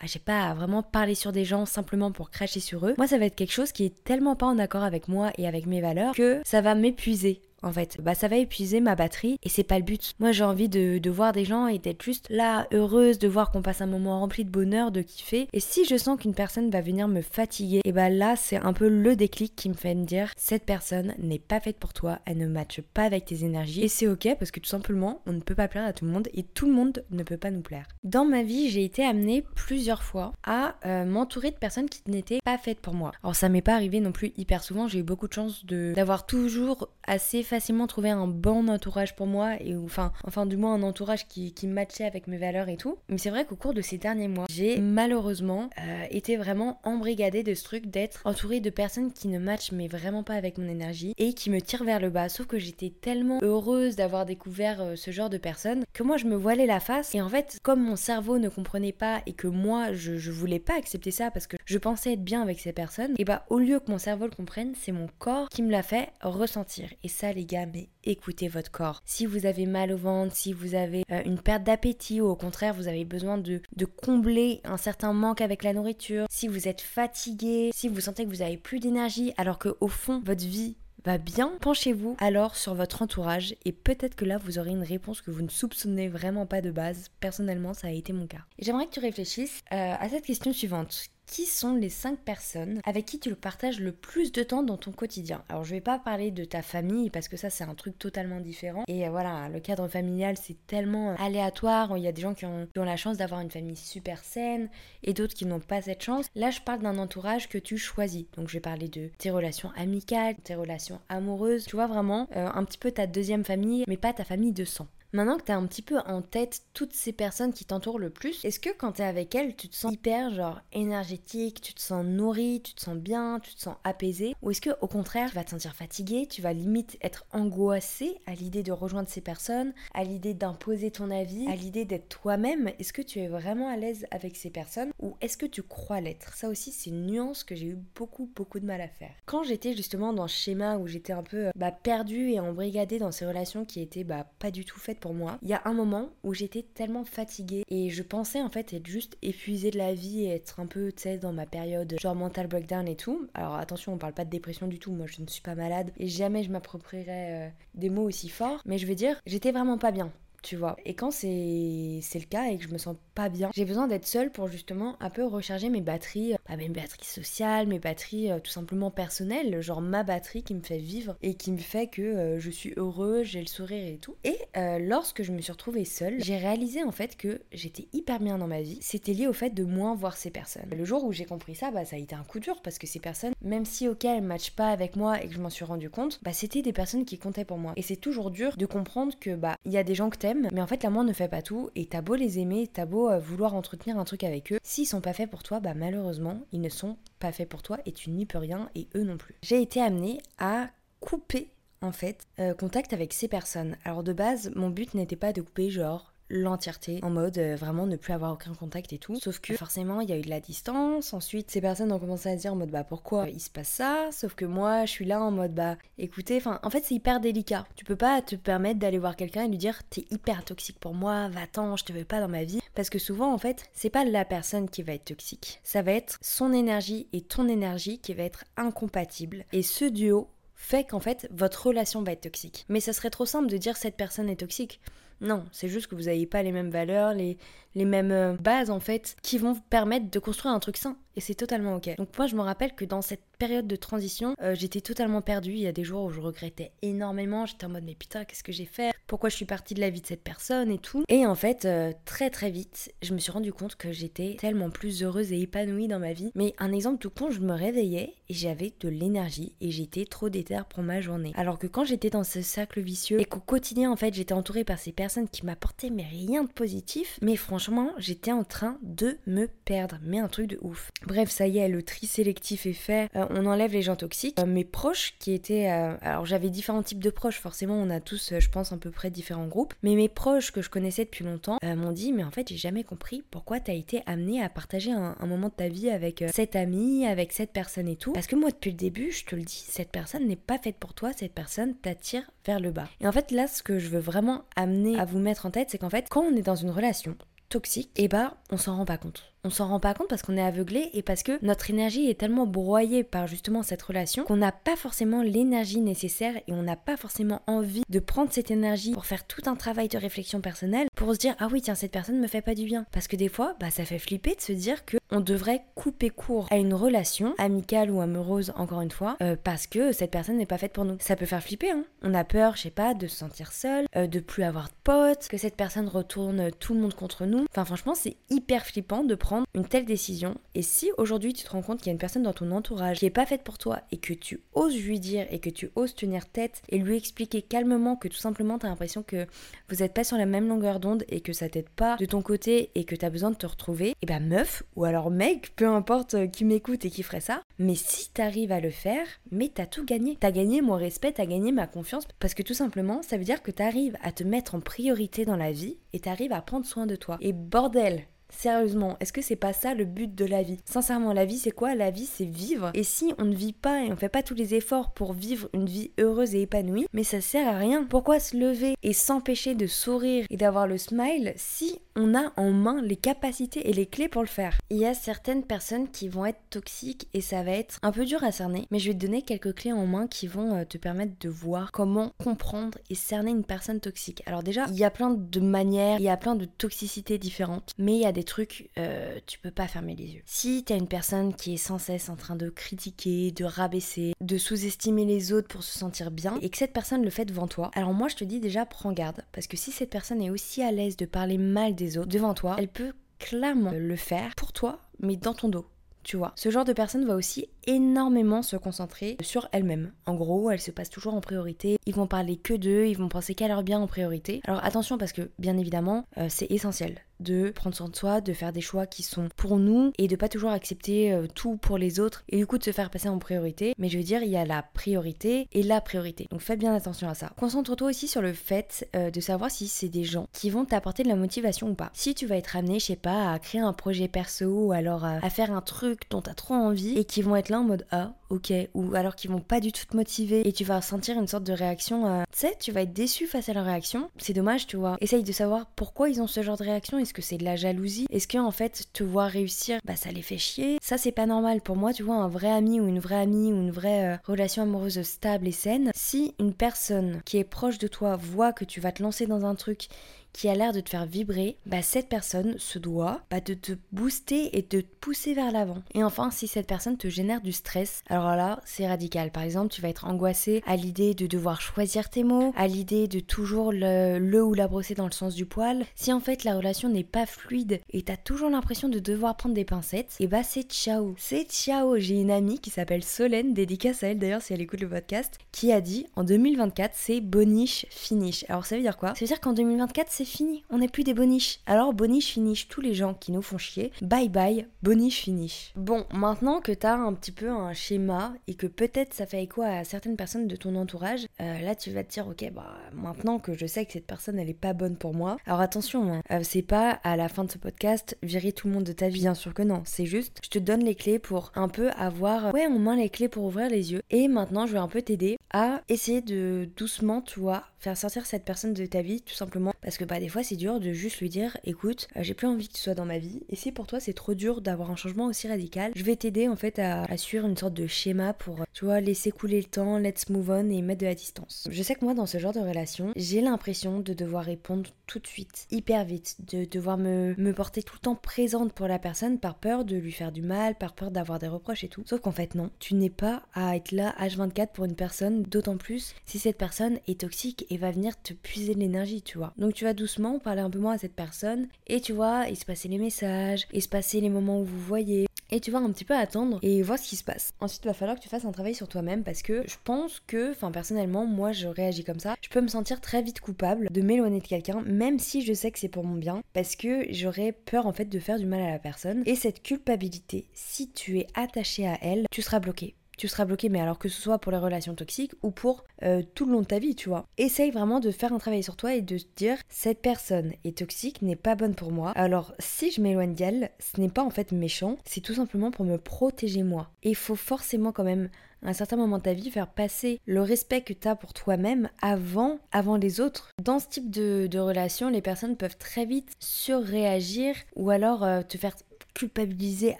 à, 0.00 0.06
je 0.06 0.08
sais 0.08 0.18
pas, 0.18 0.50
à 0.50 0.54
vraiment 0.54 0.82
parler 0.82 1.14
sur 1.14 1.32
des 1.32 1.44
gens 1.44 1.66
simplement 1.66 2.12
pour 2.12 2.30
cracher 2.30 2.60
sur 2.60 2.86
eux. 2.86 2.94
Moi, 2.96 3.06
ça 3.06 3.18
va 3.18 3.26
être 3.26 3.36
quelque 3.36 3.52
chose 3.52 3.72
qui 3.72 3.84
est 3.84 4.04
tellement 4.04 4.36
pas 4.36 4.46
en 4.46 4.58
accord 4.58 4.82
avec 4.82 5.08
moi 5.08 5.30
et 5.38 5.46
avec 5.46 5.66
mes 5.66 5.80
valeurs 5.80 6.14
que 6.14 6.40
ça 6.44 6.60
va 6.60 6.74
m'épuiser 6.74 7.40
en 7.64 7.72
fait. 7.72 7.98
Bah 8.02 8.14
ça 8.14 8.28
va 8.28 8.36
épuiser 8.36 8.80
ma 8.80 8.94
batterie 8.94 9.38
et 9.42 9.48
c'est 9.48 9.64
pas 9.64 9.78
le 9.78 9.84
but. 9.84 10.12
Moi 10.20 10.32
j'ai 10.32 10.44
envie 10.44 10.68
de, 10.68 11.10
voir 11.10 11.32
des 11.32 11.44
gens 11.44 11.66
et 11.66 11.78
d'être 11.78 12.02
juste 12.02 12.26
là, 12.30 12.66
heureuse, 12.72 13.18
de 13.18 13.28
voir 13.28 13.50
qu'on 13.50 13.62
passe 13.62 13.80
un 13.80 13.86
moment 13.86 14.20
rempli 14.20 14.44
de 14.44 14.50
bonheur, 14.50 14.90
de 14.90 15.02
kiffer. 15.02 15.48
Et 15.52 15.60
si 15.60 15.84
je 15.84 15.96
sens 15.96 16.18
qu'une 16.18 16.34
personne 16.34 16.70
va 16.70 16.80
venir 16.80 17.08
me 17.08 17.20
fatiguer, 17.22 17.80
et 17.84 17.92
bah 17.92 18.10
là 18.10 18.36
c'est 18.36 18.56
un 18.56 18.72
peu 18.72 18.88
le 18.88 19.16
déclic 19.16 19.54
qui 19.54 19.68
me 19.68 19.74
fait 19.74 19.94
me 19.94 20.04
dire 20.04 20.32
cette 20.36 20.64
personne 20.64 21.14
n'est 21.18 21.38
pas 21.38 21.60
faite 21.60 21.78
pour 21.78 21.92
toi, 21.92 22.18
elle 22.26 22.38
ne 22.38 22.46
matche 22.46 22.80
pas 22.80 23.04
avec 23.04 23.26
tes 23.26 23.44
énergies. 23.44 23.82
Et 23.82 23.88
c'est 23.88 24.08
ok 24.08 24.28
parce 24.38 24.50
que 24.50 24.60
tout 24.60 24.68
simplement 24.68 25.22
on 25.26 25.32
ne 25.32 25.40
peut 25.40 25.54
pas 25.54 25.68
plaire 25.68 25.84
à 25.84 25.92
tout 25.92 26.04
le 26.04 26.10
monde 26.10 26.28
et 26.34 26.42
tout 26.42 26.66
le 26.66 26.72
monde 26.72 27.04
ne 27.10 27.22
peut 27.22 27.36
pas 27.36 27.50
nous 27.50 27.62
plaire. 27.62 27.86
Dans 28.02 28.24
ma 28.24 28.42
vie 28.42 28.68
j'ai 28.70 28.84
été 28.84 29.04
amenée 29.04 29.44
plusieurs 29.54 30.02
fois 30.02 30.32
à 30.44 30.74
euh, 30.86 31.04
m'entourer 31.04 31.50
de 31.50 31.56
personnes 31.56 31.88
qui 31.88 32.02
n'étaient 32.06 32.40
pas 32.44 32.58
faites 32.58 32.80
pour 32.80 32.94
moi. 32.94 33.12
Alors 33.22 33.36
ça 33.36 33.48
m'est 33.48 33.62
pas 33.62 33.74
arrivé 33.74 34.00
non 34.00 34.12
plus 34.12 34.32
hyper 34.36 34.62
souvent, 34.62 34.88
j'ai 34.88 35.00
eu 35.00 35.02
beaucoup 35.02 35.28
de 35.28 35.32
chance 35.32 35.64
d'avoir 35.66 36.26
toujours 36.26 36.88
assez 37.06 37.42
facilement 37.54 37.86
un 38.02 38.26
bon 38.26 38.66
entourage 38.68 39.14
pour 39.14 39.28
moi 39.28 39.52
et 39.60 39.76
enfin 39.76 40.10
enfin 40.26 40.44
du 40.44 40.56
moins 40.56 40.74
un 40.74 40.82
entourage 40.82 41.28
qui, 41.28 41.54
qui 41.54 41.68
matchait 41.68 42.04
avec 42.04 42.26
mes 42.26 42.36
valeurs 42.36 42.68
et 42.68 42.76
tout. 42.76 42.98
Mais 43.08 43.18
c'est 43.18 43.30
vrai 43.30 43.44
qu'au 43.44 43.54
cours 43.54 43.74
de 43.74 43.80
ces 43.80 43.96
derniers 43.96 44.26
mois 44.26 44.46
j'ai 44.50 44.80
malheureusement 44.80 45.70
euh, 45.78 46.04
été 46.10 46.36
vraiment 46.36 46.80
embrigadée 46.82 47.44
de 47.44 47.54
ce 47.54 47.62
truc 47.62 47.86
d'être 47.86 48.22
entourée 48.24 48.58
de 48.58 48.70
personnes 48.70 49.12
qui 49.12 49.28
ne 49.28 49.38
matchent 49.38 49.70
mais 49.70 49.86
vraiment 49.86 50.24
pas 50.24 50.34
avec 50.34 50.58
mon 50.58 50.68
énergie 50.68 51.14
et 51.16 51.32
qui 51.32 51.48
me 51.48 51.60
tirent 51.60 51.84
vers 51.84 52.00
le 52.00 52.10
bas. 52.10 52.28
Sauf 52.28 52.46
que 52.46 52.58
j'étais 52.58 52.90
tellement 52.90 53.38
heureuse 53.42 53.94
d'avoir 53.94 54.26
découvert 54.26 54.80
euh, 54.80 54.96
ce 54.96 55.12
genre 55.12 55.30
de 55.30 55.38
personnes 55.38 55.84
que 55.92 56.02
moi 56.02 56.16
je 56.16 56.26
me 56.26 56.34
voilais 56.34 56.66
la 56.66 56.80
face. 56.80 57.14
Et 57.14 57.22
en 57.22 57.28
fait 57.28 57.58
comme 57.62 57.82
mon 57.84 57.96
cerveau 57.96 58.38
ne 58.38 58.48
comprenait 58.48 58.92
pas 58.92 59.22
et 59.26 59.32
que 59.32 59.46
moi 59.46 59.92
je, 59.92 60.16
je 60.16 60.32
voulais 60.32 60.58
pas 60.58 60.76
accepter 60.76 61.12
ça 61.12 61.30
parce 61.30 61.46
que 61.46 61.56
je 61.64 61.78
pensais 61.78 62.12
être 62.14 62.24
bien 62.24 62.42
avec 62.42 62.60
ces 62.60 62.72
personnes 62.72 63.14
et 63.18 63.24
bah 63.24 63.44
au 63.48 63.58
lieu 63.58 63.80
que 63.80 63.90
mon 63.90 63.98
cerveau 63.98 64.24
le 64.26 64.30
comprenne 64.30 64.74
c'est 64.74 64.92
mon 64.92 65.08
corps 65.18 65.48
qui 65.48 65.62
me 65.62 65.70
l'a 65.70 65.82
fait 65.82 66.10
ressentir 66.22 66.88
et 67.02 67.08
ça, 67.08 67.32
les 67.32 67.44
gars, 67.44 67.66
mais 67.66 67.88
écoutez 68.04 68.48
votre 68.48 68.70
corps. 68.70 69.02
Si 69.04 69.26
vous 69.26 69.46
avez 69.46 69.66
mal 69.66 69.92
au 69.92 69.96
ventre, 69.96 70.34
si 70.34 70.52
vous 70.52 70.74
avez 70.74 71.04
euh, 71.10 71.22
une 71.24 71.38
perte 71.38 71.64
d'appétit 71.64 72.20
ou 72.20 72.26
au 72.26 72.36
contraire, 72.36 72.74
vous 72.74 72.88
avez 72.88 73.04
besoin 73.04 73.38
de, 73.38 73.60
combler 74.02 74.60
un 74.64 74.76
certain 74.76 75.12
manque 75.12 75.40
avec 75.40 75.62
la 75.62 75.72
nourriture, 75.72 76.26
si 76.30 76.48
vous 76.48 76.68
êtes 76.68 76.80
fatigué, 76.80 77.70
si 77.74 77.88
vous 77.88 78.00
sentez 78.00 78.24
que 78.24 78.30
vous 78.30 78.42
avez 78.42 78.56
plus 78.56 78.80
d'énergie 78.80 79.32
alors 79.36 79.58
que 79.58 79.76
au 79.80 79.88
fond, 79.88 80.20
votre 80.24 80.44
vie 80.44 80.76
va 81.04 81.18
bien, 81.18 81.52
penchez-vous 81.60 82.16
alors 82.18 82.56
sur 82.56 82.74
votre 82.74 83.02
entourage 83.02 83.54
et 83.64 83.72
peut-être 83.72 84.14
que 84.14 84.24
là 84.24 84.38
vous 84.38 84.58
aurez 84.58 84.70
une 84.70 84.82
réponse 84.82 85.20
que 85.20 85.30
vous 85.30 85.42
ne 85.42 85.50
soupçonnez 85.50 86.08
vraiment 86.08 86.46
pas 86.46 86.62
de 86.62 86.70
base. 86.70 87.08
Personnellement, 87.20 87.74
ça 87.74 87.88
a 87.88 87.90
été 87.90 88.12
mon 88.12 88.26
cas. 88.26 88.44
J'aimerais 88.58 88.86
que 88.86 88.92
tu 88.92 89.00
réfléchisses 89.00 89.60
euh, 89.72 89.94
à 89.98 90.08
cette 90.08 90.24
question 90.24 90.52
suivante 90.52 91.08
qui 91.26 91.46
sont 91.46 91.74
les 91.74 91.88
5 91.88 92.18
personnes 92.18 92.80
avec 92.84 93.06
qui 93.06 93.18
tu 93.18 93.30
le 93.30 93.36
partages 93.36 93.80
le 93.80 93.92
plus 93.92 94.32
de 94.32 94.42
temps 94.42 94.62
dans 94.62 94.76
ton 94.76 94.92
quotidien 94.92 95.42
Alors 95.48 95.64
je 95.64 95.70
vais 95.70 95.80
pas 95.80 95.98
parler 95.98 96.30
de 96.30 96.44
ta 96.44 96.62
famille 96.62 97.10
parce 97.10 97.28
que 97.28 97.36
ça 97.36 97.50
c'est 97.50 97.64
un 97.64 97.74
truc 97.74 97.98
totalement 97.98 98.40
différent. 98.40 98.84
Et 98.88 99.06
euh, 99.06 99.10
voilà, 99.10 99.48
le 99.48 99.60
cadre 99.60 99.88
familial 99.88 100.36
c'est 100.36 100.56
tellement 100.66 101.10
euh, 101.10 101.14
aléatoire. 101.18 101.96
Il 101.96 102.02
y 102.02 102.08
a 102.08 102.12
des 102.12 102.22
gens 102.22 102.34
qui 102.34 102.46
ont, 102.46 102.68
la 102.76 102.96
chance 102.96 103.16
d'avoir 103.16 103.40
une 103.40 103.50
famille 103.50 103.76
super 103.76 104.22
saine 104.22 104.68
et 105.02 105.12
d'autres 105.14 105.34
qui 105.34 105.46
n'ont 105.46 105.60
pas 105.60 105.82
cette 105.82 106.02
chance. 106.02 106.26
Là 106.34 106.50
je 106.50 106.60
parle 106.60 106.80
d'un 106.80 106.98
entourage 106.98 107.48
que 107.48 107.58
tu 107.58 107.78
choisis. 107.78 108.26
Donc 108.36 108.48
je 108.48 108.54
vais 108.54 108.60
parler 108.60 108.88
de 108.88 109.10
tes 109.18 109.30
relations 109.30 109.70
amicales, 109.76 110.36
tes 110.44 110.54
relations 110.54 111.00
amoureuses. 111.08 111.64
Tu 111.64 111.76
vois 111.76 111.86
vraiment 111.86 112.28
euh, 112.36 112.48
un 112.52 112.64
petit 112.64 112.78
peu 112.78 112.90
ta 112.90 113.06
deuxième 113.06 113.44
famille 113.44 113.84
mais 113.88 113.96
pas 113.96 114.12
ta 114.12 114.24
famille 114.24 114.52
de 114.52 114.64
sang. 114.64 114.86
Maintenant 115.14 115.38
que 115.38 115.44
tu 115.44 115.52
as 115.52 115.56
un 115.56 115.66
petit 115.68 115.80
peu 115.80 116.00
en 116.06 116.22
tête 116.22 116.62
toutes 116.74 116.92
ces 116.92 117.12
personnes 117.12 117.52
qui 117.52 117.64
t'entourent 117.64 118.00
le 118.00 118.10
plus, 118.10 118.44
est-ce 118.44 118.58
que 118.58 118.70
quand 118.76 118.94
tu 118.94 119.02
es 119.02 119.04
avec 119.04 119.32
elles, 119.36 119.54
tu 119.54 119.68
te 119.68 119.76
sens 119.76 119.92
hyper 119.92 120.34
genre 120.34 120.60
énergétique, 120.72 121.60
tu 121.60 121.72
te 121.72 121.80
sens 121.80 122.04
nourri, 122.04 122.60
tu 122.64 122.74
te 122.74 122.80
sens 122.80 122.96
bien, 122.96 123.38
tu 123.38 123.54
te 123.54 123.60
sens 123.60 123.76
apaisé 123.84 124.34
Ou 124.42 124.50
est-ce 124.50 124.60
que 124.60 124.70
au 124.80 124.88
contraire, 124.88 125.28
tu 125.28 125.36
vas 125.36 125.44
te 125.44 125.50
sentir 125.50 125.72
fatigué, 125.76 126.26
tu 126.26 126.42
vas 126.42 126.52
limite 126.52 126.98
être 127.00 127.26
angoissé 127.30 128.18
à 128.26 128.34
l'idée 128.34 128.64
de 128.64 128.72
rejoindre 128.72 129.08
ces 129.08 129.20
personnes, 129.20 129.72
à 129.94 130.02
l'idée 130.02 130.34
d'imposer 130.34 130.90
ton 130.90 131.12
avis, 131.12 131.46
à 131.46 131.54
l'idée 131.54 131.84
d'être 131.84 132.08
toi-même? 132.08 132.72
Est-ce 132.80 132.92
que 132.92 133.00
tu 133.00 133.20
es 133.20 133.28
vraiment 133.28 133.68
à 133.68 133.76
l'aise 133.76 134.06
avec 134.10 134.34
ces 134.34 134.50
personnes? 134.50 134.90
Ou 134.98 135.14
est-ce 135.20 135.36
que 135.36 135.46
tu 135.46 135.62
crois 135.62 136.00
l'être? 136.00 136.34
Ça 136.34 136.48
aussi, 136.48 136.72
c'est 136.72 136.90
une 136.90 137.06
nuance 137.06 137.44
que 137.44 137.54
j'ai 137.54 137.66
eu 137.66 137.78
beaucoup 137.94 138.28
beaucoup 138.34 138.58
de 138.58 138.66
mal 138.66 138.80
à 138.80 138.88
faire. 138.88 139.14
Quand 139.26 139.44
j'étais 139.44 139.76
justement 139.76 140.12
dans 140.12 140.26
ce 140.26 140.34
schéma 140.36 140.76
où 140.78 140.88
j'étais 140.88 141.12
un 141.12 141.22
peu 141.22 141.50
bah, 141.54 141.70
perdue 141.70 142.30
et 142.30 142.40
embrigadée 142.40 142.98
dans 142.98 143.12
ces 143.12 143.26
relations 143.26 143.64
qui 143.64 143.80
étaient 143.80 144.02
bah, 144.02 144.26
pas 144.40 144.50
du 144.50 144.64
tout 144.64 144.80
faites 144.80 145.03
moi. 145.12 145.38
Il 145.42 145.48
y 145.48 145.54
a 145.54 145.62
un 145.64 145.74
moment 145.74 146.10
où 146.22 146.32
j'étais 146.32 146.62
tellement 146.62 147.04
fatiguée 147.04 147.64
et 147.68 147.90
je 147.90 148.02
pensais 148.02 148.40
en 148.40 148.48
fait 148.48 148.72
être 148.72 148.86
juste 148.86 149.16
épuisée 149.22 149.70
de 149.70 149.78
la 149.78 149.94
vie 149.94 150.24
et 150.24 150.30
être 150.30 150.60
un 150.60 150.66
peu, 150.66 150.92
tu 150.92 151.02
sais, 151.02 151.18
dans 151.18 151.32
ma 151.32 151.46
période 151.46 151.96
genre 152.00 152.14
mental 152.14 152.46
breakdown 152.46 152.88
et 152.88 152.96
tout. 152.96 153.26
Alors 153.34 153.56
attention, 153.56 153.92
on 153.92 153.98
parle 153.98 154.14
pas 154.14 154.24
de 154.24 154.30
dépression 154.30 154.66
du 154.66 154.78
tout, 154.78 154.92
moi 154.92 155.06
je 155.06 155.20
ne 155.20 155.26
suis 155.26 155.42
pas 155.42 155.54
malade 155.54 155.92
et 155.98 156.08
jamais 156.08 156.42
je 156.42 156.50
m'approprierais 156.50 157.48
euh, 157.48 157.48
des 157.74 157.90
mots 157.90 158.04
aussi 158.04 158.28
forts, 158.28 158.62
mais 158.64 158.78
je 158.78 158.86
veux 158.86 158.94
dire, 158.94 159.20
j'étais 159.26 159.52
vraiment 159.52 159.78
pas 159.78 159.92
bien 159.92 160.12
tu 160.44 160.56
vois. 160.56 160.76
Et 160.84 160.94
quand 160.94 161.10
c'est 161.10 161.26
le 161.26 162.26
cas 162.26 162.50
et 162.50 162.58
que 162.58 162.64
je 162.64 162.68
me 162.68 162.78
sens 162.78 162.96
pas 163.14 163.28
bien, 163.28 163.50
j'ai 163.54 163.64
besoin 163.64 163.88
d'être 163.88 164.06
seule 164.06 164.30
pour 164.30 164.48
justement 164.48 164.96
un 165.00 165.10
peu 165.10 165.24
recharger 165.24 165.70
mes 165.70 165.80
batteries, 165.80 166.34
bah, 166.48 166.56
mes 166.56 166.68
batteries 166.68 167.04
sociales, 167.04 167.66
mes 167.66 167.78
batteries 167.78 168.30
euh, 168.30 168.38
tout 168.38 168.50
simplement 168.50 168.90
personnelles, 168.90 169.60
genre 169.62 169.80
ma 169.80 170.02
batterie 170.02 170.42
qui 170.42 170.54
me 170.54 170.62
fait 170.62 170.78
vivre 170.78 171.16
et 171.22 171.34
qui 171.34 171.50
me 171.50 171.58
fait 171.58 171.86
que 171.86 172.02
euh, 172.02 172.38
je 172.38 172.50
suis 172.50 172.74
heureuse, 172.76 173.26
j'ai 173.26 173.40
le 173.40 173.46
sourire 173.46 173.86
et 173.86 173.96
tout. 173.96 174.16
Et 174.24 174.36
euh, 174.56 174.78
lorsque 174.78 175.22
je 175.22 175.32
me 175.32 175.40
suis 175.40 175.52
retrouvée 175.52 175.84
seule, 175.84 176.22
j'ai 176.22 176.36
réalisé 176.36 176.82
en 176.82 176.92
fait 176.92 177.16
que 177.16 177.40
j'étais 177.52 177.88
hyper 177.92 178.20
bien 178.20 178.36
dans 178.36 178.46
ma 178.46 178.60
vie. 178.60 178.78
C'était 178.82 179.14
lié 179.14 179.26
au 179.26 179.32
fait 179.32 179.50
de 179.50 179.64
moins 179.64 179.94
voir 179.94 180.16
ces 180.16 180.30
personnes. 180.30 180.68
Le 180.70 180.84
jour 180.84 181.04
où 181.04 181.12
j'ai 181.12 181.24
compris 181.24 181.54
ça, 181.54 181.70
bah 181.70 181.86
ça 181.86 181.96
a 181.96 181.98
été 181.98 182.14
un 182.14 182.24
coup 182.24 182.38
dur 182.38 182.60
parce 182.62 182.78
que 182.78 182.86
ces 182.86 183.00
personnes, 183.00 183.32
même 183.40 183.64
si 183.64 183.88
ok 183.88 184.04
elles 184.04 184.22
matchent 184.22 184.54
pas 184.54 184.68
avec 184.68 184.96
moi 184.96 185.22
et 185.22 185.28
que 185.28 185.34
je 185.34 185.40
m'en 185.40 185.50
suis 185.50 185.64
rendu 185.64 185.88
compte, 185.88 186.20
bah 186.22 186.34
c'était 186.34 186.62
des 186.62 186.74
personnes 186.74 187.06
qui 187.06 187.18
comptaient 187.18 187.46
pour 187.46 187.58
moi. 187.58 187.72
Et 187.76 187.82
c'est 187.82 187.96
toujours 187.96 188.30
dur 188.30 188.56
de 188.56 188.66
comprendre 188.66 189.14
que 189.18 189.34
bah 189.34 189.56
il 189.64 189.72
y 189.72 189.78
a 189.78 189.84
des 189.84 189.94
gens 189.94 190.10
que 190.10 190.18
t'aimes, 190.18 190.33
mais 190.52 190.60
en 190.60 190.66
fait 190.66 190.82
l'amour 190.82 191.04
ne 191.04 191.12
fait 191.12 191.28
pas 191.28 191.42
tout 191.42 191.70
et 191.74 191.86
t'as 191.86 192.02
beau 192.02 192.14
les 192.14 192.38
aimer, 192.38 192.68
t'as 192.72 192.86
beau 192.86 193.08
euh, 193.10 193.18
vouloir 193.18 193.54
entretenir 193.54 193.98
un 193.98 194.04
truc 194.04 194.24
avec 194.24 194.52
eux, 194.52 194.58
s'ils 194.62 194.86
sont 194.86 195.00
pas 195.00 195.12
faits 195.12 195.30
pour 195.30 195.42
toi, 195.42 195.60
bah 195.60 195.74
malheureusement 195.74 196.40
ils 196.52 196.60
ne 196.60 196.68
sont 196.68 196.96
pas 197.18 197.32
faits 197.32 197.48
pour 197.48 197.62
toi 197.62 197.78
et 197.86 197.92
tu 197.92 198.10
n'y 198.10 198.26
peux 198.26 198.38
rien 198.38 198.70
et 198.74 198.88
eux 198.94 199.04
non 199.04 199.16
plus. 199.16 199.34
J'ai 199.42 199.60
été 199.60 199.80
amenée 199.80 200.18
à 200.38 200.68
couper 201.00 201.50
en 201.82 201.92
fait 201.92 202.26
euh, 202.38 202.54
contact 202.54 202.92
avec 202.92 203.12
ces 203.12 203.28
personnes. 203.28 203.76
Alors 203.84 204.02
de 204.02 204.12
base, 204.12 204.50
mon 204.54 204.70
but 204.70 204.94
n'était 204.94 205.16
pas 205.16 205.32
de 205.32 205.42
couper 205.42 205.70
genre 205.70 206.13
l'entièreté 206.28 207.00
en 207.02 207.10
mode 207.10 207.38
euh, 207.38 207.56
vraiment 207.56 207.86
ne 207.86 207.96
plus 207.96 208.12
avoir 208.12 208.32
aucun 208.32 208.54
contact 208.54 208.92
et 208.92 208.98
tout. 208.98 209.16
Sauf 209.20 209.40
que 209.40 209.56
forcément 209.56 210.00
il 210.00 210.08
y 210.08 210.12
a 210.12 210.18
eu 210.18 210.22
de 210.22 210.30
la 210.30 210.40
distance. 210.40 211.12
Ensuite 211.12 211.50
ces 211.50 211.60
personnes 211.60 211.92
ont 211.92 211.98
commencé 211.98 212.28
à 212.28 212.36
dire 212.36 212.52
en 212.52 212.56
mode 212.56 212.70
bah 212.70 212.84
pourquoi 212.84 213.28
il 213.28 213.40
se 213.40 213.50
passe 213.50 213.68
ça? 213.68 214.08
Sauf 214.10 214.34
que 214.34 214.44
moi 214.44 214.86
je 214.86 214.90
suis 214.90 215.04
là 215.04 215.20
en 215.20 215.30
mode 215.30 215.54
bah 215.54 215.76
écoutez, 215.98 216.36
enfin 216.36 216.60
en 216.62 216.70
fait 216.70 216.84
c'est 216.84 216.94
hyper 216.94 217.20
délicat. 217.20 217.66
Tu 217.76 217.84
peux 217.84 217.96
pas 217.96 218.22
te 218.22 218.36
permettre 218.36 218.78
d'aller 218.78 218.98
voir 218.98 219.16
quelqu'un 219.16 219.44
et 219.44 219.48
lui 219.48 219.58
dire 219.58 219.82
t'es 219.90 220.04
hyper 220.10 220.44
toxique 220.44 220.78
pour 220.80 220.94
moi, 220.94 221.28
va-t'en, 221.28 221.76
je 221.76 221.84
te 221.84 221.92
veux 221.92 222.04
pas 222.04 222.20
dans 222.20 222.28
ma 222.28 222.44
vie. 222.44 222.60
Parce 222.74 222.90
que 222.90 222.98
souvent 222.98 223.32
en 223.32 223.38
fait 223.38 223.68
c'est 223.72 223.90
pas 223.90 224.04
la 224.04 224.24
personne 224.24 224.68
qui 224.68 224.82
va 224.82 224.94
être 224.94 225.04
toxique. 225.06 225.60
Ça 225.62 225.82
va 225.82 225.92
être 225.92 226.18
son 226.22 226.52
énergie 226.52 227.06
et 227.12 227.20
ton 227.20 227.48
énergie 227.48 227.98
qui 227.98 228.14
va 228.14 228.22
être 228.22 228.44
incompatible. 228.56 229.44
Et 229.52 229.62
ce 229.62 229.84
duo 229.84 230.28
fait 230.54 230.84
qu'en 230.84 231.00
fait 231.00 231.28
votre 231.30 231.66
relation 231.66 232.02
va 232.02 232.12
être 232.12 232.22
toxique. 232.22 232.64
Mais 232.68 232.80
ça 232.80 232.92
serait 232.92 233.10
trop 233.10 233.26
simple 233.26 233.48
de 233.48 233.56
dire 233.58 233.76
cette 233.76 233.96
personne 233.96 234.30
est 234.30 234.36
toxique. 234.36 234.80
Non, 235.20 235.44
c'est 235.52 235.68
juste 235.68 235.86
que 235.86 235.94
vous 235.94 236.02
n'avez 236.02 236.26
pas 236.26 236.42
les 236.42 236.52
mêmes 236.52 236.70
valeurs, 236.70 237.14
les, 237.14 237.38
les 237.74 237.84
mêmes 237.84 238.12
euh, 238.12 238.34
bases 238.34 238.70
en 238.70 238.80
fait, 238.80 239.16
qui 239.22 239.38
vont 239.38 239.52
vous 239.52 239.62
permettre 239.68 240.10
de 240.10 240.18
construire 240.18 240.54
un 240.54 240.60
truc 240.60 240.76
sain. 240.76 240.96
Et 241.16 241.20
c'est 241.20 241.34
totalement 241.34 241.76
ok. 241.76 241.90
Donc 241.96 242.08
moi 242.18 242.26
je 242.26 242.34
me 242.34 242.40
rappelle 242.40 242.74
que 242.74 242.84
dans 242.84 243.00
cette 243.00 243.22
période 243.38 243.66
de 243.66 243.76
transition, 243.76 244.34
euh, 244.42 244.56
j'étais 244.56 244.80
totalement 244.80 245.22
perdue. 245.22 245.52
Il 245.52 245.60
y 245.60 245.66
a 245.66 245.72
des 245.72 245.84
jours 245.84 246.04
où 246.04 246.10
je 246.10 246.20
regrettais 246.20 246.72
énormément. 246.82 247.46
J'étais 247.46 247.66
en 247.66 247.68
mode 247.68 247.84
mais 247.84 247.94
putain 247.94 248.24
qu'est-ce 248.24 248.42
que 248.42 248.50
j'ai 248.50 248.64
fait? 248.64 248.92
Pourquoi 249.06 249.28
je 249.28 249.36
suis 249.36 249.44
partie 249.44 249.74
de 249.74 249.80
la 249.80 249.90
vie 249.90 250.00
de 250.00 250.06
cette 250.06 250.24
personne 250.24 250.72
et 250.72 250.78
tout? 250.78 251.04
Et 251.08 251.24
en 251.24 251.36
fait 251.36 251.66
euh, 251.66 251.92
très 252.04 252.30
très 252.30 252.50
vite, 252.50 252.92
je 253.02 253.14
me 253.14 253.18
suis 253.18 253.30
rendu 253.30 253.52
compte 253.52 253.76
que 253.76 253.92
j'étais 253.92 254.36
tellement 254.40 254.70
plus 254.70 255.04
heureuse 255.04 255.32
et 255.32 255.40
épanouie 255.40 255.86
dans 255.86 256.00
ma 256.00 256.12
vie. 256.12 256.32
Mais 256.34 256.52
un 256.58 256.72
exemple 256.72 256.98
tout 256.98 257.10
con, 257.10 257.30
je 257.30 257.40
me 257.40 257.52
réveillais 257.52 258.14
et 258.28 258.34
j'avais 258.34 258.72
de 258.80 258.88
l'énergie 258.88 259.54
et 259.60 259.70
j'étais 259.70 260.06
trop 260.06 260.30
déter 260.30 260.58
pour 260.68 260.82
ma 260.82 261.00
journée. 261.00 261.32
Alors 261.36 261.60
que 261.60 261.68
quand 261.68 261.84
j'étais 261.84 262.10
dans 262.10 262.24
ce 262.24 262.42
cercle 262.42 262.80
vicieux 262.80 263.20
et 263.20 263.24
qu'au 263.24 263.40
quotidien 263.40 263.92
en 263.92 263.96
fait 263.96 264.14
j'étais 264.14 264.34
entourée 264.34 264.64
par 264.64 264.78
ces 264.78 264.92
personnes 264.92 265.28
qui 265.28 265.46
m'apportaient 265.46 265.90
mais 265.90 266.04
rien 266.04 266.42
de 266.42 266.50
positif, 266.50 267.18
mais 267.22 267.36
franchement 267.36 267.63
j'étais 267.98 268.32
en 268.32 268.44
train 268.44 268.78
de 268.82 269.18
me 269.26 269.46
perdre. 269.46 269.98
Mais 270.02 270.18
un 270.18 270.28
truc 270.28 270.46
de 270.46 270.58
ouf. 270.62 270.90
Bref, 271.06 271.30
ça 271.30 271.46
y 271.46 271.58
est, 271.58 271.68
le 271.68 271.82
tri 271.82 272.06
sélectif 272.06 272.66
est 272.66 272.72
fait. 272.72 273.08
Euh, 273.16 273.26
on 273.30 273.46
enlève 273.46 273.72
les 273.72 273.82
gens 273.82 273.96
toxiques. 273.96 274.38
Euh, 274.38 274.46
mes 274.46 274.64
proches 274.64 275.14
qui 275.18 275.32
étaient... 275.32 275.70
Euh, 275.70 275.96
alors 276.02 276.26
j'avais 276.26 276.50
différents 276.50 276.82
types 276.82 277.02
de 277.02 277.10
proches, 277.10 277.38
forcément 277.38 277.74
on 277.74 277.90
a 277.90 278.00
tous, 278.00 278.34
je 278.38 278.48
pense, 278.48 278.72
à 278.72 278.76
peu 278.76 278.90
près 278.90 279.10
différents 279.10 279.46
groupes. 279.46 279.74
Mais 279.82 279.94
mes 279.94 280.08
proches 280.08 280.52
que 280.52 280.62
je 280.62 280.70
connaissais 280.70 281.04
depuis 281.04 281.24
longtemps 281.24 281.58
m'ont 281.62 281.92
dit, 281.92 282.12
mais 282.12 282.24
en 282.24 282.30
fait 282.30 282.48
j'ai 282.48 282.56
jamais 282.56 282.84
compris 282.84 283.22
pourquoi 283.30 283.60
t'as 283.60 283.74
été 283.74 284.02
amené 284.06 284.42
à 284.42 284.48
partager 284.48 284.92
un, 284.92 285.14
moment 285.24 285.48
de 285.48 285.54
ta 285.54 285.68
vie 285.68 285.90
avec 285.90 286.24
cette 286.32 286.56
amie, 286.56 287.06
avec 287.06 287.32
cette 287.32 287.52
personne 287.52 287.88
et 287.88 287.96
tout. 287.96 288.12
Parce 288.12 288.26
que 288.26 288.36
moi 288.36 288.50
depuis 288.50 288.70
le 288.70 288.76
début, 288.76 289.10
je 289.10 289.24
te 289.24 289.34
le 289.34 289.42
dis, 289.42 289.64
cette 289.68 289.90
personne 289.90 290.26
n'est 290.26 290.36
pas 290.36 290.58
faite 290.58 290.76
pour 290.76 290.94
toi, 290.94 291.12
cette 291.16 291.32
personne 291.32 291.74
t'attire 291.74 292.30
vers 292.46 292.60
le 292.60 292.70
bas. 292.70 292.88
Et 293.00 293.06
en 293.06 293.12
fait 293.12 293.30
là, 293.30 293.46
ce 293.46 293.62
que 293.62 293.78
je 293.78 293.88
veux 293.88 294.00
vraiment 294.00 294.44
amener 294.56 294.98
à 294.98 295.04
vous 295.04 295.18
mettre 295.18 295.46
en 295.46 295.50
tête, 295.50 295.70
c'est 295.70 295.78
qu'en 295.78 295.90
fait, 295.90 296.06
quand 296.08 296.22
on 296.22 296.36
est 296.36 296.42
dans 296.42 296.54
une 296.54 296.70
relation 296.70 297.16
toxique, 297.48 297.90
et 297.96 298.04
eh 298.04 298.08
bah 298.08 298.36
on 298.50 298.56
s'en 298.56 298.76
rend 298.76 298.84
pas 298.84 298.98
compte 298.98 299.33
on 299.44 299.50
s'en 299.50 299.68
rend 299.68 299.80
pas 299.80 299.94
compte 299.94 300.08
parce 300.08 300.22
qu'on 300.22 300.36
est 300.38 300.42
aveuglé 300.42 300.88
et 300.94 301.02
parce 301.02 301.22
que 301.22 301.38
notre 301.42 301.68
énergie 301.70 302.08
est 302.08 302.18
tellement 302.18 302.46
broyée 302.46 303.04
par 303.04 303.26
justement 303.26 303.62
cette 303.62 303.82
relation 303.82 304.24
qu'on 304.24 304.38
n'a 304.38 304.52
pas 304.52 304.74
forcément 304.74 305.22
l'énergie 305.22 305.80
nécessaire 305.80 306.34
et 306.48 306.52
on 306.52 306.62
n'a 306.62 306.76
pas 306.76 306.96
forcément 306.96 307.42
envie 307.46 307.82
de 307.88 307.98
prendre 308.00 308.32
cette 308.32 308.50
énergie 308.50 308.92
pour 308.92 309.04
faire 309.04 309.26
tout 309.26 309.42
un 309.46 309.54
travail 309.54 309.88
de 309.88 309.98
réflexion 309.98 310.40
personnelle 310.40 310.88
pour 310.96 311.12
se 311.12 311.18
dire 311.18 311.36
ah 311.38 311.48
oui 311.52 311.60
tiens 311.60 311.74
cette 311.74 311.92
personne 311.92 312.18
me 312.18 312.26
fait 312.26 312.40
pas 312.40 312.54
du 312.54 312.64
bien. 312.64 312.86
Parce 312.90 313.06
que 313.06 313.16
des 313.16 313.28
fois 313.28 313.54
bah 313.60 313.70
ça 313.70 313.84
fait 313.84 313.98
flipper 313.98 314.34
de 314.34 314.40
se 314.40 314.52
dire 314.52 314.84
que 314.86 314.96
on 315.10 315.20
devrait 315.20 315.64
couper 315.74 316.10
court 316.10 316.48
à 316.50 316.56
une 316.56 316.74
relation 316.74 317.34
amicale 317.38 317.90
ou 317.90 318.00
amoureuse 318.00 318.52
encore 318.56 318.80
une 318.80 318.90
fois 318.90 319.16
euh, 319.22 319.36
parce 319.42 319.66
que 319.66 319.92
cette 319.92 320.10
personne 320.10 320.38
n'est 320.38 320.46
pas 320.46 320.58
faite 320.58 320.72
pour 320.72 320.86
nous. 320.86 320.96
Ça 321.00 321.16
peut 321.16 321.26
faire 321.26 321.42
flipper 321.42 321.70
hein. 321.70 321.84
On 322.02 322.14
a 322.14 322.24
peur 322.24 322.56
je 322.56 322.62
sais 322.62 322.70
pas 322.70 322.94
de 322.94 323.06
se 323.06 323.16
sentir 323.16 323.52
seul 323.52 323.84
euh, 323.94 324.06
de 324.06 324.20
plus 324.20 324.42
avoir 324.42 324.68
de 324.68 324.74
potes 324.84 325.28
que 325.28 325.36
cette 325.36 325.56
personne 325.56 325.88
retourne 325.88 326.50
tout 326.52 326.72
le 326.72 326.80
monde 326.80 326.94
contre 326.94 327.26
nous. 327.26 327.44
Enfin 327.50 327.66
franchement 327.66 327.94
c'est 327.94 328.16
hyper 328.30 328.64
flippant 328.64 329.04
de 329.04 329.14
prendre 329.14 329.33
une 329.54 329.66
telle 329.66 329.84
décision. 329.84 330.36
Et 330.54 330.62
si 330.62 330.90
aujourd'hui 330.98 331.32
tu 331.32 331.44
te 331.44 331.50
rends 331.50 331.62
compte 331.62 331.78
qu'il 331.78 331.86
y 331.86 331.90
a 331.90 331.92
une 331.92 331.98
personne 331.98 332.22
dans 332.22 332.32
ton 332.32 332.50
entourage 332.50 332.98
qui 332.98 333.06
est 333.06 333.10
pas 333.10 333.26
faite 333.26 333.42
pour 333.42 333.58
toi 333.58 333.80
et 333.90 333.96
que 333.96 334.12
tu 334.12 334.40
oses 334.54 334.76
lui 334.76 335.00
dire 335.00 335.26
et 335.30 335.38
que 335.38 335.50
tu 335.50 335.70
oses 335.76 335.94
tenir 335.94 336.26
tête 336.26 336.62
et 336.68 336.78
lui 336.78 336.96
expliquer 336.96 337.42
calmement 337.42 337.96
que 337.96 338.08
tout 338.08 338.16
simplement 338.16 338.58
tu 338.58 338.66
as 338.66 338.68
l'impression 338.68 339.02
que 339.02 339.26
vous 339.68 339.76
n'êtes 339.76 339.94
pas 339.94 340.04
sur 340.04 340.16
la 340.16 340.26
même 340.26 340.48
longueur 340.48 340.80
d'onde 340.80 341.04
et 341.08 341.20
que 341.20 341.32
ça 341.32 341.48
t'aide 341.48 341.68
pas 341.68 341.96
de 341.96 342.06
ton 342.06 342.22
côté 342.22 342.70
et 342.74 342.84
que 342.84 342.94
tu 342.94 343.04
as 343.04 343.10
besoin 343.10 343.30
de 343.30 343.36
te 343.36 343.46
retrouver, 343.46 343.90
et 343.90 343.96
eh 344.02 344.06
ben 344.06 344.20
meuf 344.20 344.62
ou 344.76 344.84
alors 344.84 345.10
mec, 345.10 345.54
peu 345.56 345.66
importe 345.68 346.14
euh, 346.14 346.26
qui 346.26 346.44
m'écoute 346.44 346.84
et 346.84 346.90
qui 346.90 347.02
ferait 347.02 347.20
ça, 347.20 347.42
mais 347.58 347.74
si 347.74 348.10
t'arrives 348.10 348.52
à 348.52 348.60
le 348.60 348.70
faire, 348.70 349.06
mais 349.30 349.50
t'as 349.52 349.66
tout 349.66 349.84
gagné. 349.84 350.16
T'as 350.18 350.30
gagné 350.30 350.62
mon 350.62 350.76
respect, 350.76 351.12
t'as 351.12 351.26
gagné 351.26 351.52
ma 351.52 351.66
confiance 351.66 352.06
parce 352.20 352.34
que 352.34 352.42
tout 352.42 352.54
simplement 352.54 353.02
ça 353.02 353.16
veut 353.16 353.24
dire 353.24 353.42
que 353.42 353.50
t'arrives 353.50 353.96
à 354.02 354.12
te 354.12 354.24
mettre 354.24 354.54
en 354.54 354.60
priorité 354.60 355.24
dans 355.24 355.36
la 355.36 355.52
vie 355.52 355.78
et 355.92 356.00
t'arrives 356.00 356.32
à 356.32 356.42
prendre 356.42 356.66
soin 356.66 356.86
de 356.86 356.96
toi. 356.96 357.18
Et 357.20 357.32
bordel, 357.32 358.04
Sérieusement, 358.36 358.96
est-ce 359.00 359.12
que 359.12 359.22
c'est 359.22 359.36
pas 359.36 359.52
ça 359.52 359.74
le 359.74 359.84
but 359.84 360.14
de 360.14 360.24
la 360.24 360.42
vie? 360.42 360.58
Sincèrement, 360.64 361.12
la 361.12 361.24
vie 361.24 361.38
c'est 361.38 361.50
quoi? 361.50 361.74
La 361.74 361.90
vie 361.90 362.06
c'est 362.06 362.24
vivre. 362.24 362.70
Et 362.74 362.82
si 362.82 363.14
on 363.18 363.24
ne 363.24 363.34
vit 363.34 363.52
pas 363.52 363.82
et 363.82 363.92
on 363.92 363.96
fait 363.96 364.08
pas 364.08 364.22
tous 364.22 364.34
les 364.34 364.54
efforts 364.54 364.92
pour 364.92 365.12
vivre 365.12 365.48
une 365.54 365.66
vie 365.66 365.92
heureuse 365.98 366.34
et 366.34 366.42
épanouie, 366.42 366.86
mais 366.92 367.04
ça 367.04 367.20
sert 367.20 367.48
à 367.48 367.58
rien. 367.58 367.84
Pourquoi 367.84 368.20
se 368.20 368.36
lever 368.36 368.74
et 368.82 368.92
s'empêcher 368.92 369.54
de 369.54 369.66
sourire 369.66 370.26
et 370.30 370.36
d'avoir 370.36 370.66
le 370.66 370.78
smile 370.78 371.32
si 371.36 371.80
on 371.96 372.14
a 372.14 372.32
en 372.36 372.50
main 372.50 372.82
les 372.82 372.96
capacités 372.96 373.68
et 373.68 373.72
les 373.72 373.86
clés 373.86 374.08
pour 374.08 374.22
le 374.22 374.28
faire 374.28 374.58
Il 374.70 374.78
y 374.78 374.86
a 374.86 374.94
certaines 374.94 375.44
personnes 375.44 375.88
qui 375.90 376.08
vont 376.08 376.26
être 376.26 376.40
toxiques 376.50 377.08
et 377.14 377.20
ça 377.20 377.42
va 377.42 377.52
être 377.52 377.78
un 377.82 377.92
peu 377.92 378.04
dur 378.04 378.22
à 378.24 378.32
cerner, 378.32 378.66
mais 378.70 378.78
je 378.78 378.88
vais 378.88 378.94
te 378.94 379.04
donner 379.04 379.22
quelques 379.22 379.54
clés 379.54 379.72
en 379.72 379.86
main 379.86 380.06
qui 380.06 380.26
vont 380.26 380.54
euh, 380.54 380.64
te 380.64 380.78
permettre 380.78 381.14
de 381.20 381.28
voir 381.28 381.72
comment 381.72 382.12
comprendre 382.22 382.78
et 382.90 382.94
cerner 382.94 383.30
une 383.30 383.44
personne 383.44 383.80
toxique. 383.80 384.22
Alors 384.26 384.42
déjà, 384.42 384.66
il 384.68 384.76
y 384.76 384.84
a 384.84 384.90
plein 384.90 385.10
de 385.10 385.40
manières, 385.40 385.98
il 385.98 386.04
y 386.04 386.08
a 386.08 386.16
plein 386.16 386.34
de 386.34 386.44
toxicités 386.44 387.18
différentes, 387.18 387.72
mais 387.78 387.94
il 387.94 388.00
y 388.00 388.06
a 388.06 388.12
des 388.12 388.24
trucs, 388.24 388.70
euh, 388.78 389.18
tu 389.26 389.38
peux 389.38 389.50
pas 389.50 389.68
fermer 389.68 389.94
les 389.94 390.06
yeux. 390.06 390.22
Si 390.26 390.64
t'as 390.64 390.76
une 390.76 390.88
personne 390.88 391.34
qui 391.34 391.54
est 391.54 391.58
sans 391.58 391.78
cesse 391.78 392.08
en 392.08 392.16
train 392.16 392.36
de 392.36 392.50
critiquer, 392.50 393.30
de 393.30 393.44
rabaisser, 393.44 394.14
de 394.20 394.38
sous-estimer 394.38 395.04
les 395.04 395.32
autres 395.32 395.48
pour 395.48 395.62
se 395.62 395.78
sentir 395.78 396.10
bien, 396.10 396.38
et 396.42 396.50
que 396.50 396.58
cette 396.58 396.72
personne 396.72 397.04
le 397.04 397.10
fait 397.10 397.24
devant 397.24 397.46
toi, 397.46 397.70
alors 397.74 397.94
moi 397.94 398.08
je 398.08 398.16
te 398.16 398.24
dis 398.24 398.40
déjà 398.40 398.66
prends 398.66 398.92
garde, 398.92 399.22
parce 399.32 399.46
que 399.46 399.56
si 399.56 399.70
cette 399.70 399.90
personne 399.90 400.22
est 400.22 400.30
aussi 400.30 400.62
à 400.62 400.72
l'aise 400.72 400.96
de 400.96 401.06
parler 401.06 401.38
mal 401.38 401.74
des 401.74 401.83
devant 401.88 402.34
toi, 402.34 402.56
elle 402.58 402.68
peut 402.68 402.92
clairement 403.18 403.72
le 403.72 403.96
faire 403.96 404.34
pour 404.36 404.52
toi, 404.52 404.80
mais 405.00 405.16
dans 405.16 405.34
ton 405.34 405.48
dos 405.48 405.66
tu 406.04 406.16
vois. 406.16 406.32
Ce 406.36 406.50
genre 406.50 406.64
de 406.64 406.72
personne 406.72 407.06
va 407.06 407.16
aussi 407.16 407.48
énormément 407.66 408.42
se 408.42 408.56
concentrer 408.56 409.16
sur 409.20 409.48
elle-même. 409.52 409.92
En 410.06 410.14
gros, 410.14 410.50
elle 410.50 410.60
se 410.60 410.70
passe 410.70 410.90
toujours 410.90 411.14
en 411.14 411.20
priorité, 411.20 411.78
ils 411.86 411.94
vont 411.94 412.06
parler 412.06 412.36
que 412.36 412.54
d'eux, 412.54 412.86
ils 412.86 412.96
vont 412.96 413.08
penser 413.08 413.34
qu'à 413.34 413.48
leur 413.48 413.62
bien 413.62 413.80
en 413.80 413.86
priorité. 413.86 414.40
Alors 414.44 414.62
attention 414.62 414.98
parce 414.98 415.12
que 415.12 415.30
bien 415.38 415.56
évidemment, 415.56 416.04
euh, 416.18 416.26
c'est 416.28 416.50
essentiel 416.50 416.98
de 417.24 417.50
prendre 417.50 417.74
soin 417.74 417.88
de 417.88 417.96
soi, 417.96 418.20
de 418.20 418.32
faire 418.32 418.52
des 418.52 418.60
choix 418.60 418.86
qui 418.86 419.02
sont 419.02 419.28
pour 419.36 419.58
nous 419.58 419.92
et 419.98 420.06
de 420.06 420.16
pas 420.16 420.28
toujours 420.28 420.50
accepter 420.50 421.12
euh, 421.12 421.26
tout 421.26 421.56
pour 421.56 421.78
les 421.78 421.98
autres 421.98 422.22
et 422.28 422.36
du 422.36 422.46
coup 422.46 422.58
de 422.58 422.64
se 422.64 422.70
faire 422.70 422.90
passer 422.90 423.08
en 423.08 423.18
priorité. 423.18 423.74
Mais 423.78 423.88
je 423.88 423.98
veux 423.98 424.04
dire, 424.04 424.22
il 424.22 424.30
y 424.30 424.36
a 424.36 424.44
la 424.44 424.62
priorité 424.62 425.48
et 425.52 425.62
la 425.62 425.80
priorité. 425.80 426.28
Donc 426.30 426.40
fais 426.40 426.56
bien 426.56 426.74
attention 426.74 427.08
à 427.08 427.14
ça. 427.14 427.32
Concentre-toi 427.36 427.88
aussi 427.88 428.06
sur 428.06 428.22
le 428.22 428.32
fait 428.32 428.88
euh, 428.94 429.10
de 429.10 429.20
savoir 429.20 429.50
si 429.50 429.66
c'est 429.66 429.88
des 429.88 430.04
gens 430.04 430.28
qui 430.32 430.50
vont 430.50 430.64
t'apporter 430.64 431.02
de 431.02 431.08
la 431.08 431.16
motivation 431.16 431.70
ou 431.70 431.74
pas. 431.74 431.90
Si 431.94 432.14
tu 432.14 432.26
vas 432.26 432.36
être 432.36 432.56
amené, 432.56 432.78
je 432.78 432.86
sais 432.86 432.96
pas, 432.96 433.32
à 433.32 433.38
créer 433.38 433.60
un 433.60 433.72
projet 433.72 434.06
perso 434.08 434.44
ou 434.46 434.72
alors 434.72 435.04
à, 435.04 435.30
faire 435.30 435.52
un 435.52 435.60
truc 435.60 436.02
dont 436.10 436.22
tu 436.22 436.30
as 436.30 436.34
trop 436.34 436.54
envie 436.54 436.96
et 436.98 437.04
qui 437.04 437.22
vont 437.22 437.36
être 437.36 437.48
là 437.48 437.60
en 437.60 437.64
mode 437.64 437.86
ah 437.90 438.12
ok 438.30 438.52
ou 438.74 438.94
alors 438.94 439.16
qu'ils 439.16 439.30
vont 439.30 439.40
pas 439.40 439.60
du 439.60 439.72
tout 439.72 439.84
te 439.84 439.96
motiver 439.96 440.46
et 440.46 440.52
tu 440.52 440.64
vas 440.64 440.80
sentir 440.80 441.18
une 441.18 441.26
sorte 441.26 441.44
de 441.44 441.52
réaction 441.52 442.06
euh, 442.06 442.22
tu 442.30 442.38
sais 442.38 442.56
tu 442.60 442.72
vas 442.72 442.82
être 442.82 442.92
déçu 442.92 443.26
face 443.26 443.48
à 443.48 443.52
leur 443.52 443.64
réaction 443.64 444.10
c'est 444.18 444.32
dommage 444.32 444.66
tu 444.66 444.76
vois 444.76 444.96
essaye 445.00 445.22
de 445.22 445.32
savoir 445.32 445.66
pourquoi 445.76 446.08
ils 446.08 446.20
ont 446.20 446.26
ce 446.26 446.42
genre 446.42 446.56
de 446.56 446.64
réaction 446.64 446.98
que 447.14 447.22
c'est 447.22 447.38
de 447.38 447.44
la 447.44 447.56
jalousie. 447.56 448.06
Est-ce 448.10 448.28
que 448.28 448.36
en 448.36 448.50
fait 448.50 448.84
te 448.92 449.02
voir 449.02 449.30
réussir 449.30 449.78
bah 449.84 449.96
ça 449.96 450.10
les 450.10 450.20
fait 450.20 450.36
chier? 450.36 450.78
Ça 450.82 450.98
c'est 450.98 451.12
pas 451.12 451.24
normal. 451.24 451.62
Pour 451.62 451.76
moi 451.76 451.94
tu 451.94 452.02
vois 452.02 452.16
un 452.16 452.28
vrai 452.28 452.50
ami 452.50 452.80
ou 452.80 452.86
une 452.86 452.98
vraie 452.98 453.20
amie 453.20 453.52
ou 453.52 453.56
une 453.56 453.70
vraie 453.70 454.14
euh, 454.14 454.16
relation 454.24 454.62
amoureuse 454.64 455.00
stable 455.00 455.48
et 455.48 455.52
saine 455.52 455.90
si 455.94 456.34
une 456.38 456.52
personne 456.52 457.22
qui 457.24 457.38
est 457.38 457.44
proche 457.44 457.78
de 457.78 457.88
toi 457.88 458.16
voit 458.16 458.52
que 458.52 458.66
tu 458.66 458.80
vas 458.80 458.92
te 458.92 459.02
lancer 459.02 459.26
dans 459.26 459.46
un 459.46 459.54
truc 459.54 459.88
qui 460.34 460.48
a 460.48 460.54
l'air 460.54 460.72
de 460.72 460.80
te 460.80 460.90
faire 460.90 461.06
vibrer, 461.06 461.56
bah 461.64 461.80
cette 461.80 462.10
personne 462.10 462.56
se 462.58 462.78
doit 462.78 463.22
bah, 463.30 463.40
de 463.40 463.54
te 463.54 463.72
booster 463.92 464.58
et 464.58 464.62
de 464.62 464.82
te 464.82 464.86
pousser 465.00 465.32
vers 465.32 465.52
l'avant. 465.52 465.82
Et 465.94 466.04
enfin, 466.04 466.30
si 466.30 466.46
cette 466.46 466.66
personne 466.66 466.98
te 466.98 467.08
génère 467.08 467.40
du 467.40 467.52
stress, 467.52 468.02
alors 468.08 468.36
là, 468.36 468.60
c'est 468.64 468.86
radical. 468.86 469.30
Par 469.30 469.44
exemple, 469.44 469.72
tu 469.72 469.80
vas 469.80 469.88
être 469.88 470.06
angoissé 470.06 470.62
à 470.66 470.76
l'idée 470.76 471.14
de 471.14 471.26
devoir 471.26 471.60
choisir 471.60 472.10
tes 472.10 472.24
mots, 472.24 472.52
à 472.56 472.66
l'idée 472.66 473.08
de 473.08 473.20
toujours 473.20 473.72
le, 473.72 474.18
le 474.18 474.44
ou 474.44 474.54
la 474.54 474.68
brosser 474.68 474.94
dans 474.94 475.06
le 475.06 475.12
sens 475.12 475.34
du 475.34 475.46
poil. 475.46 475.84
Si 475.94 476.12
en 476.12 476.20
fait 476.20 476.44
la 476.44 476.56
relation 476.56 476.88
n'est 476.88 477.04
pas 477.04 477.26
fluide 477.26 477.80
et 477.90 478.02
t'as 478.02 478.16
toujours 478.16 478.50
l'impression 478.50 478.88
de 478.88 478.98
devoir 478.98 479.36
prendre 479.36 479.54
des 479.54 479.64
pincettes, 479.64 480.16
et 480.18 480.26
bah 480.26 480.42
c'est 480.42 480.70
ciao. 480.70 481.14
C'est 481.16 481.48
ciao. 481.50 481.96
J'ai 481.98 482.20
une 482.20 482.30
amie 482.30 482.58
qui 482.58 482.70
s'appelle 482.70 483.04
Solène, 483.04 483.54
dédicace 483.54 484.02
à 484.02 484.08
elle 484.08 484.18
d'ailleurs 484.18 484.42
si 484.42 484.52
elle 484.52 484.62
écoute 484.62 484.80
le 484.80 484.88
podcast, 484.88 485.38
qui 485.52 485.72
a 485.72 485.80
dit 485.80 486.06
en 486.16 486.24
2024 486.24 486.92
c'est 486.94 487.20
boniche 487.20 487.86
finish. 487.90 488.44
Alors 488.48 488.66
ça 488.66 488.74
veut 488.76 488.82
dire 488.82 488.96
quoi? 488.96 489.14
Ça 489.14 489.20
veut 489.20 489.26
dire 489.26 489.40
qu'en 489.40 489.52
2024 489.52 490.08
c'est 490.10 490.23
fini, 490.24 490.64
on 490.70 490.78
n'est 490.78 490.88
plus 490.88 491.04
des 491.04 491.14
boniches. 491.14 491.60
Alors 491.66 491.92
boniche 491.92 492.32
finish, 492.32 492.68
tous 492.68 492.80
les 492.80 492.94
gens 492.94 493.14
qui 493.14 493.32
nous 493.32 493.42
font 493.42 493.58
chier, 493.58 493.92
bye 494.02 494.28
bye, 494.28 494.66
boniche 494.82 495.22
finish. 495.22 495.72
Bon, 495.76 496.06
maintenant 496.12 496.60
que 496.60 496.72
t'as 496.72 496.96
un 496.96 497.12
petit 497.14 497.32
peu 497.32 497.50
un 497.50 497.72
schéma 497.72 498.34
et 498.46 498.54
que 498.54 498.66
peut-être 498.66 499.14
ça 499.14 499.26
fait 499.26 499.42
écho 499.42 499.62
à 499.62 499.84
certaines 499.84 500.16
personnes 500.16 500.48
de 500.48 500.56
ton 500.56 500.76
entourage, 500.76 501.26
euh, 501.40 501.58
là 501.60 501.74
tu 501.74 501.90
vas 501.90 502.04
te 502.04 502.12
dire 502.12 502.26
ok 502.28 502.50
bah 502.52 502.76
maintenant 502.92 503.38
que 503.38 503.54
je 503.54 503.66
sais 503.66 503.84
que 503.84 503.92
cette 503.92 504.06
personne 504.06 504.38
elle 504.38 504.48
est 504.48 504.54
pas 504.54 504.72
bonne 504.72 504.96
pour 504.96 505.14
moi. 505.14 505.36
Alors 505.46 505.60
attention, 505.60 506.12
hein, 506.12 506.22
euh, 506.30 506.40
c'est 506.42 506.62
pas 506.62 506.90
à 507.02 507.16
la 507.16 507.28
fin 507.28 507.44
de 507.44 507.50
ce 507.50 507.58
podcast 507.58 508.16
virer 508.22 508.52
tout 508.52 508.68
le 508.68 508.74
monde 508.74 508.84
de 508.84 508.92
ta 508.92 509.08
vie, 509.08 509.20
bien 509.20 509.34
sûr 509.34 509.54
que 509.54 509.62
non. 509.62 509.82
C'est 509.84 510.06
juste 510.06 510.38
je 510.42 510.48
te 510.48 510.58
donne 510.58 510.84
les 510.84 510.94
clés 510.94 511.18
pour 511.18 511.52
un 511.54 511.68
peu 511.68 511.90
avoir 511.90 512.54
ouais 512.54 512.66
en 512.66 512.78
main 512.78 512.96
les 512.96 513.10
clés 513.10 513.28
pour 513.28 513.44
ouvrir 513.44 513.68
les 513.68 513.92
yeux. 513.92 514.02
Et 514.10 514.28
maintenant 514.28 514.66
je 514.66 514.72
vais 514.72 514.78
un 514.78 514.88
peu 514.88 515.02
t'aider 515.02 515.38
à 515.52 515.82
essayer 515.88 516.20
de 516.20 516.68
doucement 516.76 517.20
tu 517.20 517.40
vois 517.40 517.64
faire 517.78 517.96
sortir 517.96 518.24
cette 518.26 518.44
personne 518.44 518.72
de 518.72 518.86
ta 518.86 519.02
vie 519.02 519.20
tout 519.20 519.34
simplement 519.34 519.73
parce 519.84 519.98
que 519.98 520.04
bah 520.04 520.18
des 520.18 520.28
fois 520.28 520.42
c'est 520.42 520.56
dur 520.56 520.80
de 520.80 520.92
juste 520.92 521.20
lui 521.20 521.28
dire 521.28 521.56
écoute 521.64 522.08
euh, 522.16 522.22
j'ai 522.22 522.34
plus 522.34 522.46
envie 522.46 522.68
que 522.68 522.74
tu 522.74 522.80
sois 522.80 522.94
dans 522.94 523.04
ma 523.04 523.18
vie. 523.18 523.42
Et 523.48 523.56
si 523.56 523.70
pour 523.70 523.86
toi 523.86 524.00
c'est 524.00 524.12
trop 524.14 524.34
dur 524.34 524.60
d'avoir 524.60 524.90
un 524.90 524.96
changement 524.96 525.26
aussi 525.26 525.46
radical. 525.46 525.92
Je 525.94 526.02
vais 526.02 526.16
t'aider 526.16 526.48
en 526.48 526.56
fait 526.56 526.78
à, 526.78 527.04
suivre 527.16 527.46
une 527.46 527.56
sorte 527.56 527.74
de 527.74 527.86
schéma 527.86 528.32
pour 528.32 528.64
tu 528.72 528.84
vois 528.84 529.00
laisser 529.00 529.30
couler 529.30 529.58
le 529.58 529.66
temps 529.66 529.98
let's 529.98 530.28
move 530.28 530.50
on 530.50 530.68
et 530.70 530.82
mettre 530.82 531.02
de 531.02 531.06
la 531.06 531.14
distance. 531.14 531.68
Je 531.70 531.82
sais 531.82 531.94
que 531.94 532.04
moi 532.04 532.14
dans 532.14 532.26
ce 532.26 532.38
genre 532.38 532.52
de 532.52 532.60
relation 532.60 533.12
j'ai 533.14 533.40
l'impression 533.40 534.00
de 534.00 534.12
devoir 534.12 534.44
répondre 534.44 534.90
tout 535.06 535.18
de 535.18 535.26
suite 535.26 535.66
hyper 535.70 536.04
vite 536.04 536.36
de 536.50 536.64
devoir 536.64 536.96
me, 536.96 537.34
me 537.36 537.52
porter 537.52 537.82
tout 537.82 537.94
le 537.96 538.00
temps 538.00 538.14
présente 538.14 538.72
pour 538.72 538.88
la 538.88 538.98
personne 538.98 539.38
par 539.38 539.54
peur 539.54 539.84
de 539.84 539.96
lui 539.96 540.12
faire 540.12 540.32
du 540.32 540.42
mal 540.42 540.74
par 540.76 540.94
peur 540.94 541.10
d'avoir 541.10 541.38
des 541.38 541.48
reproches 541.48 541.84
et 541.84 541.88
tout. 541.88 542.02
Sauf 542.06 542.20
qu'en 542.20 542.32
fait 542.32 542.54
non. 542.54 542.70
Tu 542.78 542.94
n'es 542.94 543.10
pas 543.10 543.42
à 543.54 543.76
être 543.76 543.92
là 543.92 544.14
H24 544.20 544.68
pour 544.72 544.84
une 544.84 544.96
personne 544.96 545.42
d'autant 545.42 545.76
plus 545.76 546.14
si 546.24 546.38
cette 546.38 546.58
personne 546.58 546.98
est 547.06 547.20
toxique 547.20 547.66
et 547.70 547.76
va 547.76 547.90
venir 547.90 548.20
te 548.20 548.32
puiser 548.32 548.74
de 548.74 548.80
l'énergie, 548.80 549.22
tu 549.22 549.38
vois. 549.38 549.52
Donc 549.58 549.73
tu 549.74 549.84
vas 549.84 549.92
doucement 549.92 550.38
parler 550.38 550.62
un 550.62 550.70
peu 550.70 550.78
moins 550.78 550.94
à 550.94 550.98
cette 550.98 551.14
personne 551.14 551.68
et 551.86 552.00
tu 552.00 552.12
vois, 552.12 552.46
il 552.48 552.56
se 552.56 552.64
passer 552.64 552.88
les 552.88 552.98
messages, 552.98 553.66
il 553.72 553.82
se 553.82 553.88
passer 553.88 554.20
les 554.20 554.30
moments 554.30 554.60
où 554.60 554.64
vous 554.64 554.78
voyez. 554.78 555.26
Et 555.50 555.60
tu 555.60 555.70
vas 555.70 555.78
un 555.78 555.92
petit 555.92 556.04
peu 556.04 556.14
attendre 556.14 556.58
et 556.62 556.82
voir 556.82 556.98
ce 556.98 557.08
qui 557.08 557.16
se 557.16 557.24
passe. 557.24 557.52
Ensuite, 557.60 557.84
il 557.84 557.88
va 557.88 557.94
falloir 557.94 558.16
que 558.16 558.22
tu 558.22 558.28
fasses 558.28 558.44
un 558.44 558.52
travail 558.52 558.74
sur 558.74 558.88
toi-même 558.88 559.22
parce 559.22 559.42
que 559.42 559.62
je 559.66 559.76
pense 559.84 560.20
que, 560.26 560.50
enfin 560.52 560.70
personnellement, 560.70 561.26
moi 561.26 561.52
je 561.52 561.68
réagis 561.68 562.02
comme 562.04 562.18
ça. 562.18 562.34
Je 562.40 562.48
peux 562.48 562.60
me 562.60 562.68
sentir 562.68 563.00
très 563.00 563.22
vite 563.22 563.40
coupable 563.40 563.88
de 563.90 564.02
m'éloigner 564.02 564.40
de 564.40 564.46
quelqu'un, 564.46 564.82
même 564.82 565.18
si 565.18 565.42
je 565.42 565.52
sais 565.52 565.70
que 565.70 565.78
c'est 565.78 565.88
pour 565.88 566.04
mon 566.04 566.16
bien, 566.16 566.42
parce 566.54 566.76
que 566.76 567.06
j'aurais 567.10 567.52
peur 567.52 567.86
en 567.86 567.92
fait 567.92 568.06
de 568.06 568.18
faire 568.18 568.38
du 568.38 568.46
mal 568.46 568.62
à 568.62 568.70
la 568.70 568.78
personne. 568.78 569.22
Et 569.26 569.34
cette 569.34 569.62
culpabilité, 569.62 570.48
si 570.54 570.90
tu 570.90 571.18
es 571.18 571.26
attaché 571.34 571.86
à 571.86 571.98
elle, 572.00 572.26
tu 572.30 572.42
seras 572.42 572.60
bloqué 572.60 572.94
tu 573.16 573.28
seras 573.28 573.44
bloqué, 573.44 573.68
mais 573.68 573.80
alors 573.80 573.98
que 573.98 574.08
ce 574.08 574.20
soit 574.20 574.38
pour 574.38 574.52
les 574.52 574.58
relations 574.58 574.94
toxiques 574.94 575.32
ou 575.42 575.50
pour 575.50 575.84
euh, 576.02 576.22
tout 576.34 576.46
le 576.46 576.52
long 576.52 576.60
de 576.60 576.66
ta 576.66 576.78
vie, 576.78 576.94
tu 576.94 577.08
vois. 577.08 577.26
Essaye 577.38 577.70
vraiment 577.70 578.00
de 578.00 578.10
faire 578.10 578.32
un 578.32 578.38
travail 578.38 578.62
sur 578.62 578.76
toi 578.76 578.94
et 578.94 579.02
de 579.02 579.18
te 579.18 579.36
dire 579.36 579.58
cette 579.68 580.00
personne 580.00 580.52
est 580.64 580.78
toxique, 580.78 581.22
n'est 581.22 581.36
pas 581.36 581.54
bonne 581.54 581.74
pour 581.74 581.92
moi. 581.92 582.12
Alors 582.16 582.54
si 582.58 582.90
je 582.90 583.00
m'éloigne 583.00 583.34
d'elle, 583.34 583.70
ce 583.78 584.00
n'est 584.00 584.08
pas 584.08 584.22
en 584.22 584.30
fait 584.30 584.52
méchant, 584.52 584.96
c'est 585.04 585.20
tout 585.20 585.34
simplement 585.34 585.70
pour 585.70 585.84
me 585.84 585.98
protéger 585.98 586.62
moi. 586.62 586.90
Et 587.02 587.10
il 587.10 587.16
faut 587.16 587.36
forcément 587.36 587.92
quand 587.92 588.04
même 588.04 588.28
à 588.64 588.70
un 588.70 588.72
certain 588.72 588.96
moment 588.96 589.18
de 589.18 589.22
ta 589.22 589.34
vie, 589.34 589.50
faire 589.50 589.68
passer 589.68 590.20
le 590.26 590.40
respect 590.40 590.80
que 590.80 590.92
tu 590.92 591.06
as 591.06 591.16
pour 591.16 591.34
toi-même 591.34 591.90
avant, 592.00 592.58
avant 592.72 592.96
les 592.96 593.20
autres. 593.20 593.50
Dans 593.62 593.78
ce 593.78 593.88
type 593.88 594.10
de, 594.10 594.58
relation, 594.58 595.10
les 595.10 595.20
personnes 595.20 595.56
peuvent 595.56 595.76
très 595.76 596.06
vite 596.06 596.32
surréagir 596.40 597.54
ou 597.76 597.90
alors 597.90 598.24
euh, 598.24 598.42
te 598.42 598.56
faire 598.56 598.74
culpabiliser 599.14 599.96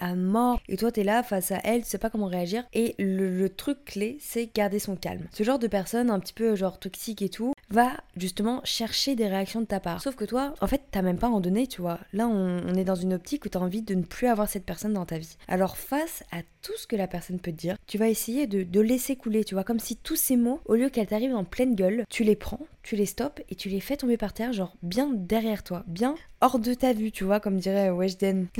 à 0.00 0.14
mort 0.14 0.60
et 0.68 0.76
toi 0.76 0.92
t'es 0.92 1.04
là 1.04 1.22
face 1.22 1.52
à 1.52 1.60
elle, 1.64 1.82
tu 1.82 1.88
sais 1.88 1.98
pas 1.98 2.10
comment 2.10 2.26
réagir 2.26 2.64
et 2.72 2.94
le, 2.98 3.48
truc 3.48 3.84
clé 3.84 4.18
c'est 4.20 4.50
garder 4.54 4.78
son 4.78 4.96
calme. 4.96 5.26
Ce 5.32 5.42
genre 5.42 5.58
de 5.58 5.66
personne 5.66 6.10
un 6.10 6.18
petit 6.18 6.32
peu 6.32 6.56
genre 6.56 6.78
toxique 6.78 7.22
et 7.22 7.28
tout 7.28 7.54
va 7.70 7.92
justement 8.16 8.60
chercher 8.64 9.14
des 9.16 9.26
réactions 9.26 9.60
de 9.60 9.66
ta 9.66 9.80
part. 9.80 10.00
Sauf 10.00 10.16
que 10.16 10.24
toi, 10.24 10.54
en 10.60 10.66
fait, 10.66 10.82
t'as 10.90 11.02
même 11.02 11.18
pas 11.18 11.28
en 11.28 11.40
donné, 11.40 11.66
tu 11.66 11.80
vois. 11.80 11.98
Là, 12.12 12.28
on, 12.28 12.74
est 12.74 12.84
dans 12.84 12.94
une 12.94 13.14
optique 13.14 13.44
où 13.44 13.48
t'as 13.48 13.58
envie 13.58 13.82
de 13.82 13.94
ne 13.94 14.02
plus 14.02 14.26
avoir 14.26 14.48
cette 14.48 14.64
personne 14.64 14.92
dans 14.92 15.06
ta 15.06 15.18
vie. 15.18 15.36
Alors, 15.48 15.76
face 15.76 16.24
à 16.30 16.38
tout 16.64 16.76
ce 16.76 16.86
que 16.86 16.96
la 16.96 17.06
personne 17.06 17.38
peut 17.38 17.52
dire, 17.52 17.76
tu 17.86 17.98
vas 17.98 18.08
essayer 18.08 18.46
de, 18.46 18.62
de 18.62 18.80
laisser 18.80 19.16
couler, 19.16 19.44
tu 19.44 19.54
vois, 19.54 19.64
comme 19.64 19.78
si 19.78 19.96
tous 19.96 20.16
ces 20.16 20.36
mots, 20.36 20.60
au 20.64 20.74
lieu 20.74 20.88
qu'elles 20.88 21.06
t'arrivent 21.06 21.36
en 21.36 21.44
pleine 21.44 21.74
gueule, 21.74 22.04
tu 22.08 22.24
les 22.24 22.36
prends, 22.36 22.66
tu 22.82 22.96
les 22.96 23.06
stops 23.06 23.42
et 23.50 23.54
tu 23.54 23.68
les 23.68 23.80
fais 23.80 23.98
tomber 23.98 24.16
par 24.16 24.32
terre, 24.32 24.54
genre 24.54 24.74
bien 24.82 25.10
derrière 25.12 25.62
toi, 25.62 25.84
bien 25.86 26.14
hors 26.40 26.58
de 26.58 26.72
ta 26.72 26.94
vue, 26.94 27.12
tu 27.12 27.24
vois, 27.24 27.38
comme 27.38 27.58
dirait 27.58 27.90
Weshden. 27.90 28.48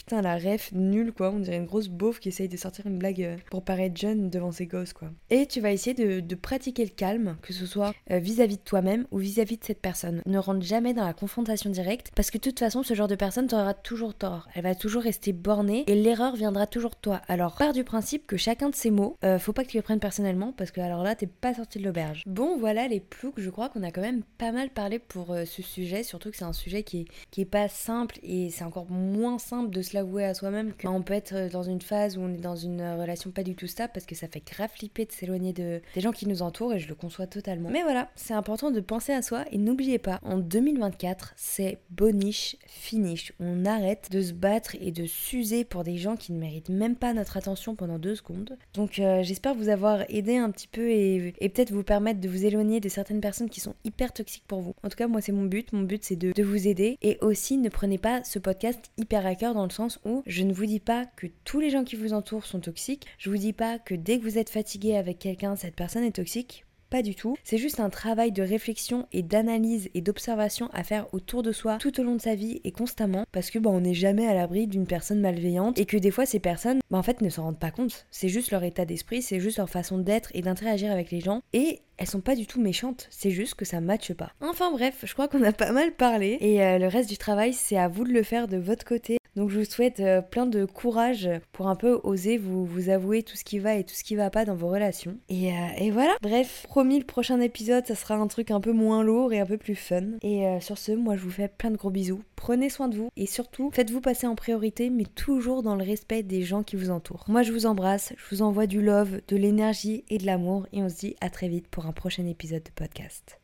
Putain, 0.00 0.22
la 0.22 0.38
ref, 0.38 0.72
nulle 0.72 1.12
quoi. 1.12 1.30
On 1.30 1.40
dirait 1.40 1.58
une 1.58 1.66
grosse 1.66 1.88
beauf 1.88 2.20
qui 2.20 2.30
essaye 2.30 2.48
de 2.48 2.56
sortir 2.56 2.86
une 2.86 2.98
blague 2.98 3.22
euh, 3.22 3.36
pour 3.50 3.62
paraître 3.62 4.00
jeune 4.00 4.30
devant 4.30 4.50
ses 4.50 4.66
gosses 4.66 4.94
quoi. 4.94 5.08
Et 5.28 5.44
tu 5.44 5.60
vas 5.60 5.72
essayer 5.72 5.92
de, 6.22 6.34
pratiquer 6.34 6.84
le 6.84 6.90
calme, 6.90 7.36
que 7.42 7.52
ce 7.52 7.66
soit 7.66 7.92
euh, 8.10 8.18
vis-à-vis 8.18 8.56
de 8.56 8.62
toi-même 8.62 9.06
ou 9.10 9.18
vis-à-vis 9.18 9.58
de 9.58 9.64
cette 9.64 9.82
personne. 9.82 10.22
Ne 10.24 10.38
rentre 10.38 10.64
jamais 10.64 10.94
dans 10.94 11.04
la 11.04 11.12
confrontation 11.12 11.68
directe 11.68 12.12
parce 12.16 12.30
que 12.30 12.38
de 12.38 12.42
toute 12.42 12.58
façon, 12.58 12.82
ce 12.82 12.94
genre 12.94 13.08
de 13.08 13.14
personne 13.14 13.46
t'aura 13.46 13.74
toujours 13.74 14.14
tort. 14.14 14.48
Elle 14.54 14.62
va 14.62 14.74
toujours 14.74 15.02
rester 15.02 15.34
bornée 15.34 15.84
et 15.86 15.94
l'erreur 15.94 16.34
viendra 16.34 16.66
toujours 16.66 16.96
toi. 16.96 17.20
Pars 17.48 17.72
du 17.72 17.84
principe 17.84 18.26
que 18.26 18.36
chacun 18.36 18.70
de 18.70 18.74
ces 18.74 18.90
mots, 18.90 19.16
euh, 19.24 19.38
faut 19.38 19.52
pas 19.52 19.64
que 19.64 19.68
tu 19.68 19.76
les 19.76 19.82
prennes 19.82 20.00
personnellement 20.00 20.52
parce 20.56 20.70
que 20.70 20.80
alors 20.80 21.02
là, 21.02 21.14
t'es 21.14 21.26
pas 21.26 21.54
sorti 21.54 21.78
de 21.78 21.84
l'auberge. 21.84 22.22
Bon, 22.26 22.58
voilà 22.58 22.88
les 22.88 23.00
ploucs. 23.00 23.38
Je 23.38 23.50
crois 23.50 23.68
qu'on 23.68 23.82
a 23.82 23.90
quand 23.90 24.00
même 24.00 24.22
pas 24.38 24.52
mal 24.52 24.70
parlé 24.70 24.98
pour 24.98 25.34
ce 25.46 25.62
sujet, 25.62 26.02
surtout 26.02 26.30
que 26.30 26.36
c'est 26.36 26.44
un 26.44 26.52
sujet 26.52 26.82
qui 26.82 27.06
est, 27.36 27.44
pas 27.44 27.68
simple 27.68 28.18
et 28.22 28.50
c'est 28.50 28.64
encore 28.64 28.90
moins 28.90 29.38
simple 29.38 29.70
de 29.70 29.82
se 29.82 29.94
l'avouer 29.94 30.24
à 30.24 30.34
soi-même 30.34 30.72
qu'on 30.80 31.02
peut 31.02 31.14
être 31.14 31.50
dans 31.50 31.62
une 31.62 31.80
phase 31.80 32.18
où 32.18 32.20
on 32.20 32.32
est 32.34 32.36
dans 32.36 32.54
une 32.54 32.82
relation 32.82 33.30
pas 33.30 33.42
du 33.42 33.54
tout 33.56 33.66
stable 33.66 33.92
parce 33.94 34.06
que 34.06 34.14
ça 34.14 34.28
fait 34.28 34.44
grave 34.44 34.70
flipper 34.70 35.06
de 35.06 35.12
s'éloigner 35.12 35.52
de, 35.52 35.80
des 35.94 36.00
gens 36.00 36.12
qui 36.12 36.28
nous 36.28 36.42
entourent 36.42 36.74
et 36.74 36.78
je 36.78 36.88
le 36.88 36.94
conçois 36.94 37.26
totalement. 37.26 37.70
Mais 37.70 37.82
voilà, 37.82 38.10
c'est 38.14 38.34
important 38.34 38.70
de 38.70 38.80
penser 38.80 39.12
à 39.12 39.22
soi 39.22 39.44
et 39.50 39.58
n'oubliez 39.58 39.98
pas, 39.98 40.20
en 40.22 40.38
2024, 40.38 41.32
c'est 41.36 41.78
boniche 41.90 42.56
finish. 42.66 43.32
On 43.40 43.64
arrête 43.64 44.08
de 44.10 44.20
se 44.20 44.32
battre 44.32 44.76
et 44.80 44.92
de 44.92 45.06
s'user 45.06 45.64
pour 45.64 45.84
des 45.84 45.96
gens 45.96 46.16
qui 46.16 46.32
ne 46.32 46.38
méritent 46.38 46.68
même 46.68 46.96
pas 46.96 47.12
notre 47.12 47.29
attention 47.36 47.74
pendant 47.74 47.98
deux 47.98 48.14
secondes. 48.14 48.56
Donc 48.74 48.98
euh, 48.98 49.22
j'espère 49.22 49.54
vous 49.54 49.68
avoir 49.68 50.04
aidé 50.08 50.36
un 50.36 50.50
petit 50.50 50.68
peu 50.68 50.90
et, 50.90 51.34
peut-être 51.40 51.72
vous 51.72 51.82
permettre 51.82 52.20
de 52.20 52.28
vous 52.28 52.44
éloigner 52.44 52.80
de 52.80 52.88
certaines 52.88 53.20
personnes 53.20 53.50
qui 53.50 53.60
sont 53.60 53.74
hyper 53.84 54.12
toxiques 54.12 54.44
pour 54.46 54.60
vous. 54.60 54.74
En 54.82 54.88
tout 54.88 54.96
cas, 54.96 55.08
moi 55.08 55.20
c'est 55.20 55.32
mon 55.32 55.44
but. 55.44 55.72
Mon 55.72 55.82
but 55.82 56.04
c'est 56.04 56.16
de, 56.16 56.32
de 56.32 56.42
vous 56.42 56.68
aider 56.68 56.96
et 57.02 57.18
aussi 57.20 57.56
ne 57.56 57.68
prenez 57.68 57.98
pas 57.98 58.22
ce 58.24 58.38
podcast 58.38 58.90
hyper 58.96 59.26
à 59.26 59.34
cœur 59.34 59.54
dans 59.54 59.64
le 59.64 59.70
sens 59.70 59.98
où 60.04 60.22
je 60.26 60.42
ne 60.42 60.52
vous 60.52 60.66
dis 60.66 60.80
pas 60.80 61.06
que 61.16 61.26
tous 61.44 61.60
les 61.60 61.70
gens 61.70 61.84
qui 61.84 61.96
vous 61.96 62.12
entourent 62.12 62.46
sont 62.46 62.60
toxiques. 62.60 63.06
Je 63.18 63.30
vous 63.30 63.36
dis 63.36 63.52
pas 63.52 63.78
que 63.78 63.94
dès 63.94 64.18
que 64.18 64.24
vous 64.24 64.38
êtes 64.38 64.50
fatigué 64.50 64.96
avec 64.96 65.18
quelqu'un, 65.18 65.56
cette 65.56 65.76
personne 65.76 66.04
est 66.04 66.12
toxique. 66.12 66.64
Pas 66.90 67.02
du 67.02 67.14
tout. 67.14 67.36
C'est 67.44 67.56
juste 67.56 67.78
un 67.78 67.88
travail 67.88 68.32
de 68.32 68.42
réflexion 68.42 69.06
et 69.12 69.22
d'analyse 69.22 69.90
et 69.94 70.00
d'observation 70.00 70.68
à 70.72 70.82
faire 70.82 71.06
autour 71.14 71.44
de 71.44 71.52
soi 71.52 71.78
tout 71.78 72.00
au 72.00 72.02
long 72.02 72.16
de 72.16 72.20
sa 72.20 72.34
vie 72.34 72.60
et 72.64 72.72
constamment 72.72 73.24
parce 73.30 73.50
que 73.50 73.60
bah, 73.60 73.70
on 73.70 73.80
n'est 73.80 73.94
jamais 73.94 74.26
à 74.26 74.34
l'abri 74.34 74.66
d'une 74.66 74.88
personne 74.88 75.20
malveillante 75.20 75.78
et 75.78 75.86
que 75.86 75.96
des 75.96 76.10
fois 76.10 76.26
ces 76.26 76.40
personnes 76.40 76.80
bah, 76.90 76.98
en 76.98 77.04
fait 77.04 77.20
ne 77.20 77.28
s'en 77.28 77.44
rendent 77.44 77.60
pas 77.60 77.70
compte. 77.70 78.06
C'est 78.10 78.28
juste 78.28 78.50
leur 78.50 78.64
état 78.64 78.84
d'esprit, 78.84 79.22
c'est 79.22 79.38
juste 79.38 79.58
leur 79.58 79.70
façon 79.70 79.98
d'être 79.98 80.30
et 80.34 80.42
d'interagir 80.42 80.90
avec 80.90 81.12
les 81.12 81.20
gens 81.20 81.42
et 81.52 81.78
elles 81.96 82.08
sont 82.08 82.20
pas 82.20 82.34
du 82.34 82.48
tout 82.48 82.60
méchantes, 82.60 83.06
c'est 83.10 83.30
juste 83.30 83.54
que 83.54 83.64
ça 83.64 83.80
matche 83.80 84.12
pas. 84.14 84.32
Enfin 84.40 84.72
bref, 84.72 85.04
je 85.04 85.12
crois 85.12 85.28
qu'on 85.28 85.44
a 85.44 85.52
pas 85.52 85.70
mal 85.70 85.92
parlé 85.92 86.38
et 86.40 86.60
euh, 86.64 86.78
le 86.78 86.88
reste 86.88 87.08
du 87.08 87.18
travail 87.18 87.52
c'est 87.52 87.78
à 87.78 87.86
vous 87.86 88.02
de 88.02 88.12
le 88.12 88.24
faire 88.24 88.48
de 88.48 88.56
votre 88.56 88.84
côté 88.84 89.19
donc 89.36 89.50
je 89.50 89.58
vous 89.58 89.64
souhaite 89.64 90.00
euh, 90.00 90.22
plein 90.22 90.46
de 90.46 90.64
courage 90.64 91.28
pour 91.52 91.68
un 91.68 91.76
peu 91.76 92.00
oser 92.02 92.36
vous, 92.36 92.64
vous 92.64 92.88
avouer 92.88 93.22
tout 93.22 93.36
ce 93.36 93.44
qui 93.44 93.58
va 93.58 93.74
et 93.76 93.84
tout 93.84 93.94
ce 93.94 94.04
qui 94.04 94.16
va 94.16 94.30
pas 94.30 94.44
dans 94.44 94.54
vos 94.54 94.68
relations. 94.68 95.16
Et, 95.28 95.52
euh, 95.52 95.90
voilà. 95.92 96.16
Bref, 96.22 96.64
promis, 96.64 96.98
le 96.98 97.04
prochain 97.04 97.40
épisode, 97.40 97.86
ça 97.86 97.94
sera 97.94 98.16
un 98.16 98.26
truc 98.26 98.50
un 98.50 98.60
peu 98.60 98.72
moins 98.72 99.02
lourd 99.02 99.32
et 99.32 99.40
un 99.40 99.46
peu 99.46 99.58
plus 99.58 99.74
fun. 99.74 100.04
Et 100.22 100.46
euh, 100.46 100.60
sur 100.60 100.78
ce, 100.78 100.92
moi 100.92 101.16
je 101.16 101.22
vous 101.22 101.30
fais 101.30 101.48
plein 101.48 101.70
de 101.70 101.76
gros 101.76 101.90
bisous. 101.90 102.22
Prenez 102.36 102.70
soin 102.70 102.88
de 102.88 102.96
vous 102.96 103.08
et 103.16 103.26
surtout, 103.26 103.70
faites-vous 103.72 104.00
passer 104.00 104.26
en 104.26 104.34
priorité, 104.34 104.90
mais 104.90 105.04
toujours 105.04 105.62
dans 105.62 105.76
le 105.76 105.84
respect 105.84 106.22
des 106.22 106.42
gens 106.42 106.62
qui 106.62 106.76
vous 106.76 106.90
entourent. 106.90 107.24
Moi 107.28 107.42
je 107.42 107.52
vous 107.52 107.66
embrasse, 107.66 108.12
je 108.16 108.34
vous 108.34 108.42
envoie 108.42 108.66
du 108.66 108.80
love, 108.80 109.20
de 109.28 109.36
l'énergie 109.36 110.04
et 110.08 110.18
de 110.18 110.26
l'amour 110.26 110.66
et 110.72 110.82
on 110.82 110.88
se 110.88 110.96
dit 110.96 111.16
à 111.20 111.30
très 111.30 111.48
vite 111.48 111.68
pour 111.68 111.86
un 111.86 111.92
prochain 111.92 112.26
épisode 112.26 112.62
de 112.62 112.70
podcast. 112.70 113.40